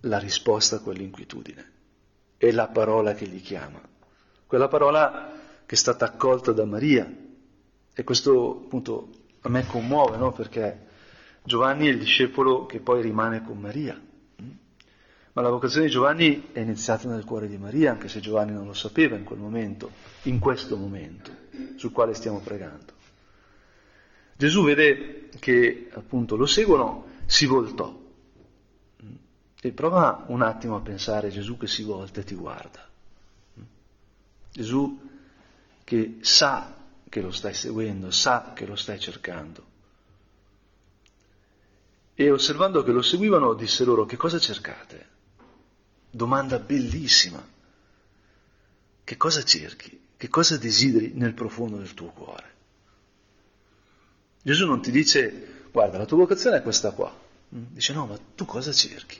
la 0.01 0.19
risposta 0.19 0.77
a 0.77 0.79
quell'inquietudine, 0.79 1.71
è 2.37 2.51
la 2.51 2.67
parola 2.67 3.13
che 3.13 3.25
li 3.25 3.41
chiama, 3.41 3.81
quella 4.45 4.67
parola 4.67 5.33
che 5.65 5.75
è 5.75 5.77
stata 5.77 6.05
accolta 6.05 6.51
da 6.51 6.65
Maria. 6.65 7.11
E 7.95 8.03
questo 8.03 8.63
appunto 8.65 9.09
a 9.41 9.49
me 9.49 9.65
commuove, 9.65 10.17
no? 10.17 10.31
Perché 10.31 10.87
Giovanni 11.43 11.87
è 11.87 11.89
il 11.89 11.99
discepolo 11.99 12.65
che 12.65 12.79
poi 12.79 13.01
rimane 13.01 13.43
con 13.43 13.57
Maria. 13.57 13.99
Ma 15.33 15.41
la 15.41 15.49
vocazione 15.49 15.85
di 15.85 15.91
Giovanni 15.91 16.49
è 16.51 16.59
iniziata 16.59 17.09
nel 17.09 17.23
cuore 17.23 17.47
di 17.47 17.57
Maria, 17.57 17.91
anche 17.91 18.07
se 18.07 18.19
Giovanni 18.19 18.53
non 18.53 18.67
lo 18.67 18.73
sapeva 18.73 19.15
in 19.15 19.23
quel 19.23 19.39
momento, 19.39 19.91
in 20.23 20.37
questo 20.37 20.77
momento, 20.77 21.31
sul 21.75 21.91
quale 21.91 22.13
stiamo 22.13 22.39
pregando. 22.39 22.93
Gesù 24.37 24.63
vede 24.63 25.29
che 25.39 25.89
appunto 25.93 26.35
lo 26.35 26.45
seguono, 26.45 27.07
si 27.25 27.47
voltò. 27.47 28.01
E 29.59 29.71
prova 29.71 30.25
un 30.27 30.41
attimo 30.41 30.75
a 30.75 30.81
pensare 30.81 31.29
Gesù 31.29 31.57
che 31.57 31.67
si 31.67 31.83
volta 31.83 32.21
e 32.21 32.23
ti 32.23 32.35
guarda. 32.35 32.87
Gesù 34.51 35.09
che 35.83 36.17
sa 36.21 36.75
che 37.09 37.21
lo 37.21 37.31
stai 37.31 37.53
seguendo, 37.53 38.11
sa 38.11 38.53
che 38.53 38.65
lo 38.65 38.75
stai 38.75 38.99
cercando 38.99 39.71
e 42.15 42.29
osservando 42.29 42.83
che 42.83 42.91
lo 42.91 43.01
seguivano 43.01 43.53
disse 43.53 43.83
loro 43.83 44.05
che 44.05 44.17
cosa 44.17 44.37
cercate? 44.37 45.12
Domanda 46.15 46.59
bellissima. 46.59 47.43
Che 49.03 49.17
cosa 49.17 49.43
cerchi? 49.43 49.99
Che 50.15 50.27
cosa 50.27 50.57
desideri 50.57 51.11
nel 51.15 51.33
profondo 51.33 51.77
del 51.77 51.95
tuo 51.95 52.09
cuore? 52.09 52.51
Gesù 54.43 54.67
non 54.67 54.81
ti 54.81 54.91
dice 54.91 55.65
guarda 55.71 55.97
la 55.97 56.05
tua 56.05 56.17
vocazione 56.17 56.57
è 56.57 56.61
questa 56.61 56.91
qua. 56.91 57.11
Mm? 57.55 57.63
Dice 57.69 57.93
no 57.93 58.05
ma 58.05 58.19
tu 58.35 58.45
cosa 58.45 58.71
cerchi? 58.71 59.19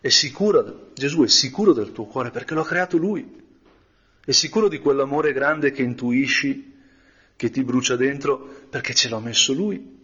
È 0.00 0.08
sicuro, 0.08 0.90
Gesù 0.94 1.22
è 1.22 1.28
sicuro 1.28 1.72
del 1.72 1.92
tuo 1.92 2.06
cuore 2.06 2.32
perché 2.32 2.54
lo 2.54 2.62
ha 2.62 2.66
creato 2.66 2.96
Lui. 2.96 3.40
È 4.24 4.32
sicuro 4.32 4.66
di 4.66 4.80
quell'amore 4.80 5.32
grande 5.32 5.70
che 5.70 5.82
intuisci, 5.82 6.80
che 7.36 7.50
ti 7.50 7.62
brucia 7.62 7.94
dentro 7.94 8.66
perché 8.68 8.92
ce 8.92 9.08
l'ha 9.08 9.20
messo 9.20 9.52
Lui 9.52 10.00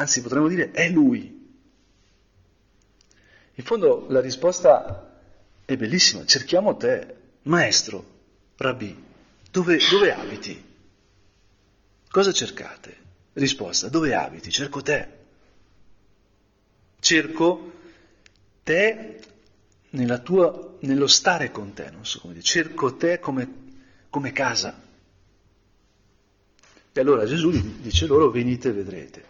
anzi 0.00 0.22
potremmo 0.22 0.48
dire 0.48 0.70
è 0.70 0.88
lui. 0.88 1.39
In 3.60 3.66
fondo 3.66 4.06
la 4.08 4.22
risposta 4.22 5.20
è 5.66 5.76
bellissima, 5.76 6.24
cerchiamo 6.24 6.78
te, 6.78 7.14
maestro, 7.42 8.02
rabbi, 8.56 8.96
dove, 9.50 9.78
dove 9.90 10.14
abiti? 10.14 10.64
Cosa 12.08 12.32
cercate? 12.32 12.96
Risposta, 13.34 13.90
dove 13.90 14.14
abiti? 14.14 14.50
Cerco 14.50 14.80
te. 14.80 15.08
Cerco 17.00 17.72
te 18.62 19.20
tua, 20.24 20.76
nello 20.80 21.06
stare 21.06 21.50
con 21.50 21.74
te, 21.74 21.90
non 21.90 22.06
so 22.06 22.20
come 22.20 22.32
dire, 22.32 22.44
cerco 22.44 22.96
te 22.96 23.18
come, 23.18 23.48
come 24.08 24.32
casa. 24.32 24.80
E 26.92 26.98
allora 26.98 27.26
Gesù 27.26 27.50
dice 27.50 28.06
loro 28.06 28.30
venite 28.30 28.70
e 28.70 28.72
vedrete. 28.72 29.24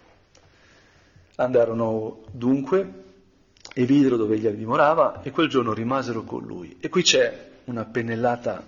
Andarono 1.34 2.22
dunque 2.30 3.08
e 3.72 3.84
videro 3.84 4.16
dove 4.16 4.36
egli 4.36 4.48
dimorava 4.48 5.22
e 5.22 5.30
quel 5.30 5.48
giorno 5.48 5.72
rimasero 5.72 6.22
con 6.24 6.44
lui. 6.44 6.76
E 6.80 6.88
qui 6.88 7.02
c'è 7.02 7.50
una 7.64 7.84
pennellata 7.84 8.66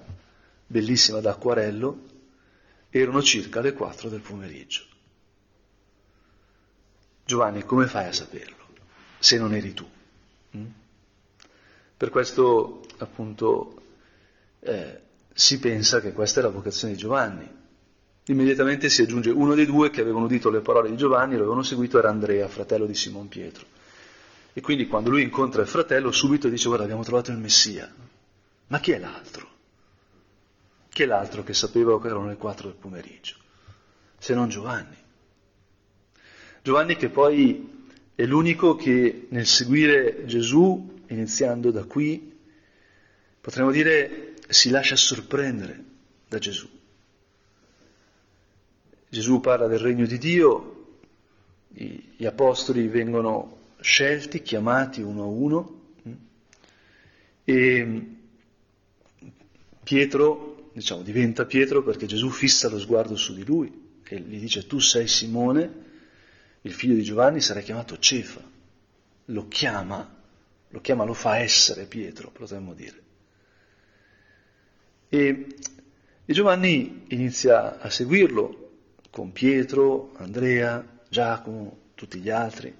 bellissima 0.66 1.20
d'acquarello, 1.20 2.11
erano 2.90 3.22
circa 3.22 3.61
le 3.61 3.72
quattro 3.72 4.09
del 4.09 4.20
pomeriggio. 4.20 4.85
Giovanni, 7.24 7.64
come 7.64 7.87
fai 7.87 8.07
a 8.07 8.12
saperlo 8.12 8.57
se 9.18 9.38
non 9.38 9.55
eri 9.55 9.72
tu? 9.72 9.88
Mm? 10.57 10.66
Per 11.96 12.11
questo 12.11 12.85
appunto 12.98 13.83
eh, 14.61 15.00
si 15.33 15.59
pensa 15.59 16.00
che 16.00 16.12
questa 16.12 16.40
è 16.40 16.42
la 16.42 16.48
vocazione 16.48 16.94
di 16.94 16.98
Giovanni, 16.98 17.61
Immediatamente 18.26 18.88
si 18.88 19.02
aggiunge 19.02 19.31
uno 19.31 19.55
dei 19.57 19.66
due 19.66 19.90
che 19.90 20.00
avevano 20.00 20.26
udito 20.26 20.48
le 20.48 20.61
parole 20.61 20.90
di 20.90 20.96
Giovanni 20.96 21.35
lo 21.35 21.40
avevano 21.40 21.64
seguito, 21.64 21.98
era 21.98 22.09
Andrea, 22.09 22.46
fratello 22.46 22.87
di 22.87 22.94
Simon 22.94 23.26
Pietro. 23.26 23.66
E 24.55 24.61
quindi 24.61 24.87
quando 24.87 25.11
lui 25.11 25.23
incontra 25.23 25.62
il 25.62 25.69
fratello 25.69 26.11
subito 26.11 26.49
dice 26.49 26.67
guarda 26.67 26.85
abbiamo 26.85 27.05
trovato 27.05 27.31
il 27.31 27.38
Messia. 27.38 27.93
Ma 28.67 28.81
chi 28.81 28.93
è 28.93 28.99
l'altro? 28.99 29.51
Chi 30.91 31.05
è 31.05 31.07
l'altro 31.07 31.43
che 31.43 31.55
sapeva 31.55 31.99
che 32.01 32.09
erano 32.09 32.27
le 32.27 32.37
quattro 32.37 32.69
del 32.69 32.77
pomeriggio? 32.77 33.37
Se 34.19 34.35
non 34.35 34.51
Giovanni. 34.51 34.97
Giovanni 36.62 36.97
che 36.97 37.09
poi 37.09 37.88
è 38.15 38.25
l'unico 38.25 38.77
che 38.77 39.27
nel 39.31 39.47
seguire 39.47 40.27
Gesù, 40.27 41.01
iniziando 41.07 41.71
da 41.71 41.85
qui, 41.85 42.38
potremmo 43.41 43.71
dire 43.71 44.35
si 44.49 44.69
lascia 44.69 44.97
sorprendere 44.97 45.83
da 46.29 46.38
Gesù. 46.38 46.69
Gesù 49.09 49.41
parla 49.41 49.67
del 49.67 49.79
regno 49.79 50.07
di 50.07 50.19
Dio, 50.19 50.99
gli 51.69 52.27
apostoli 52.27 52.87
vengono 52.88 53.61
scelti, 53.83 54.42
chiamati 54.42 55.03
uno 55.03 55.23
a 55.23 55.27
uno 55.27 55.81
e 57.45 58.07
Pietro, 59.83 60.71
diciamo, 60.73 61.03
diventa 61.03 61.45
Pietro 61.45 61.83
perché 61.83 62.07
Gesù 62.07 62.31
fissa 62.31 62.68
lo 62.68 62.79
sguardo 62.79 63.16
su 63.16 63.35
di 63.35 63.45
lui 63.45 64.01
e 64.05 64.21
gli 64.21 64.38
dice 64.38 64.66
tu 64.66 64.79
sei 64.79 65.09
Simone, 65.09 65.90
il 66.62 66.73
figlio 66.73 66.95
di 66.95 67.03
Giovanni, 67.03 67.40
sarai 67.40 67.62
chiamato 67.62 67.99
Cefa. 67.99 68.40
Lo 69.27 69.49
chiama, 69.49 70.23
lo 70.68 70.81
chiama, 70.81 71.05
lo 71.05 71.14
fa 71.14 71.38
essere 71.38 71.87
Pietro, 71.87 72.31
potremmo 72.31 72.75
dire. 72.75 73.01
E, 75.09 75.47
e 76.25 76.33
Giovanni 76.33 77.05
inizia 77.09 77.81
a 77.81 77.90
seguirlo, 77.90 78.61
con 79.11 79.33
Pietro, 79.33 80.12
Andrea, 80.16 81.01
Giacomo, 81.09 81.90
tutti 81.95 82.18
gli 82.21 82.31
altri, 82.31 82.75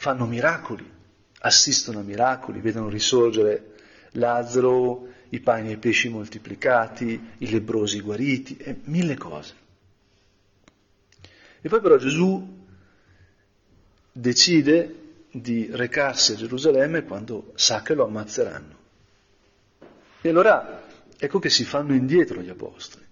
fanno 0.00 0.24
miracoli, 0.26 0.88
assistono 1.40 2.00
a 2.00 2.02
miracoli, 2.02 2.60
vedono 2.60 2.88
risorgere 2.88 3.74
Lazzaro, 4.12 5.08
i 5.28 5.40
pani 5.40 5.68
e 5.68 5.72
i 5.72 5.76
pesci 5.76 6.08
moltiplicati, 6.08 7.20
i 7.38 7.50
lebrosi 7.50 8.00
guariti, 8.00 8.56
e 8.56 8.80
mille 8.84 9.16
cose. 9.16 9.54
E 11.60 11.68
poi 11.68 11.80
però 11.80 11.96
Gesù 11.96 12.66
decide 14.10 14.94
di 15.30 15.68
recarsi 15.70 16.32
a 16.32 16.36
Gerusalemme 16.36 17.04
quando 17.04 17.52
sa 17.54 17.82
che 17.82 17.94
lo 17.94 18.04
ammazzeranno. 18.04 18.78
E 20.22 20.28
allora 20.28 20.86
ecco 21.16 21.38
che 21.38 21.50
si 21.50 21.64
fanno 21.64 21.94
indietro 21.94 22.40
gli 22.40 22.48
apostoli 22.48 23.08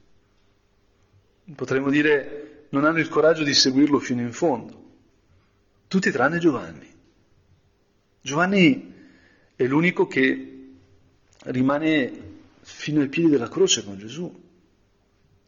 potremmo 1.55 1.91
dire, 1.91 2.67
non 2.71 2.85
hanno 2.85 2.99
il 2.99 3.09
coraggio 3.09 3.45
di 3.45 3.55
seguirlo 3.55 3.99
fino 3.99 4.21
in 4.21 4.33
fondo. 4.33 4.87
Tutti 5.89 6.11
tranne 6.11 6.39
Giovanni. 6.39 6.87
Giovanni 8.21 8.95
è 9.57 9.65
l'unico 9.65 10.07
che 10.07 10.69
rimane 11.45 12.27
fino 12.61 13.01
ai 13.01 13.09
piedi 13.09 13.31
della 13.31 13.49
croce 13.49 13.83
con 13.83 13.97
Gesù. 13.97 14.47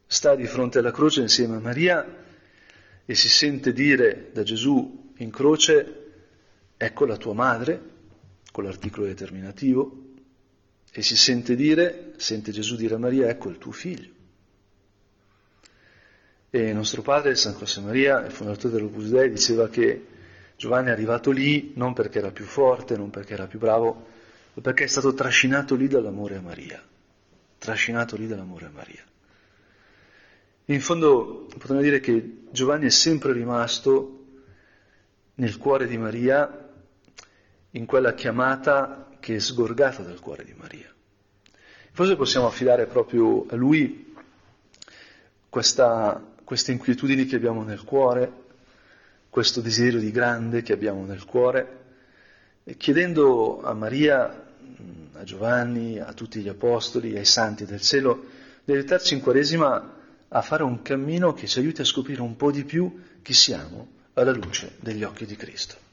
Sta 0.07 0.35
di 0.35 0.47
fronte 0.47 0.79
alla 0.79 0.93
croce 0.93 1.21
insieme 1.21 1.57
a 1.57 1.61
Maria 1.61 2.25
e 3.05 3.15
si 3.15 3.29
sente 3.29 3.75
dire 3.75 4.31
da 4.33 4.43
Gesù 4.43 5.13
in 5.19 5.31
croce, 5.31 6.13
ecco 6.75 7.05
la 7.05 7.19
tua 7.19 7.35
madre, 7.35 7.83
con 8.51 8.65
l'articolo 8.65 9.05
determinativo, 9.05 10.15
e 10.91 11.03
si 11.03 11.17
sente 11.17 11.55
dire, 11.55 12.15
sente 12.17 12.51
Gesù 12.51 12.77
dire 12.77 12.95
a 12.95 12.99
Maria, 12.99 13.29
ecco 13.29 13.51
il 13.51 13.59
tuo 13.59 13.73
figlio. 13.73 14.13
E 16.49 16.73
nostro 16.73 17.03
padre, 17.03 17.37
San 17.37 17.55
José 17.59 17.81
Maria, 17.81 18.25
il 18.25 18.33
fondatore 18.33 18.73
dell'Opus 18.73 19.11
Dei, 19.11 19.29
diceva 19.29 19.69
che 19.69 20.19
Giovanni 20.61 20.89
è 20.89 20.91
arrivato 20.91 21.31
lì 21.31 21.73
non 21.77 21.95
perché 21.95 22.19
era 22.19 22.33
più 22.33 22.45
forte, 22.45 22.95
non 22.95 23.09
perché 23.09 23.33
era 23.33 23.47
più 23.47 23.59
bravo, 23.59 24.07
ma 24.53 24.61
perché 24.61 24.85
è 24.85 24.89
stato 24.89 25.15
trascinato 25.15 25.75
lì 25.75 25.89
dall'amore 25.89 26.37
a 26.37 26.43
Maria. 26.43 26.87
trascinato 27.57 28.15
lì 28.15 28.27
dall'amore 28.27 28.67
a 28.67 28.71
Maria. 28.71 29.03
In 30.67 30.81
fondo 30.83 31.47
potremmo 31.59 31.81
dire 31.81 32.01
che 32.01 32.43
Giovanni 32.51 32.85
è 32.85 32.91
sempre 32.91 33.33
rimasto 33.33 34.25
nel 35.37 35.57
cuore 35.57 35.87
di 35.87 35.97
Maria, 35.97 36.69
in 37.71 37.87
quella 37.87 38.13
chiamata 38.13 39.17
che 39.19 39.37
è 39.37 39.39
sgorgata 39.39 40.03
dal 40.03 40.21
cuore 40.21 40.45
di 40.45 40.53
Maria. 40.55 40.95
Forse 41.93 42.17
possiamo 42.17 42.47
affidare 42.47 42.85
proprio 42.85 43.47
a 43.49 43.57
lui 43.57 44.15
questa, 45.49 46.23
queste 46.45 46.73
inquietudini 46.73 47.25
che 47.25 47.37
abbiamo 47.37 47.63
nel 47.63 47.83
cuore, 47.83 48.40
questo 49.31 49.61
desiderio 49.61 50.01
di 50.01 50.11
grande 50.11 50.63
che 50.63 50.73
abbiamo 50.73 51.05
nel 51.07 51.25
cuore, 51.25 51.79
chiedendo 52.77 53.63
a 53.63 53.73
Maria, 53.73 54.47
a 55.13 55.25
Giovanni, 55.25 55.99
a 55.99 56.13
tutti 56.13 56.41
gli 56.41 56.49
apostoli, 56.49 57.17
ai 57.17 57.25
santi 57.25 57.65
del 57.65 57.81
cielo, 57.81 58.25
di 58.65 58.73
aiutarci 58.73 59.15
in 59.15 59.21
Quaresima 59.21 59.97
a 60.29 60.43
fare 60.43 60.63
un 60.65 60.83
cammino 60.83 61.33
che 61.33 61.47
ci 61.47 61.59
aiuti 61.59 61.81
a 61.81 61.85
scoprire 61.85 62.21
un 62.23 62.37
po' 62.37 62.51
di 62.51 62.65
più 62.65 63.03
chi 63.23 63.33
siamo 63.33 63.89
alla 64.15 64.33
luce 64.33 64.77
degli 64.81 65.03
occhi 65.05 65.27
di 65.27 65.37
Cristo. 65.37 65.89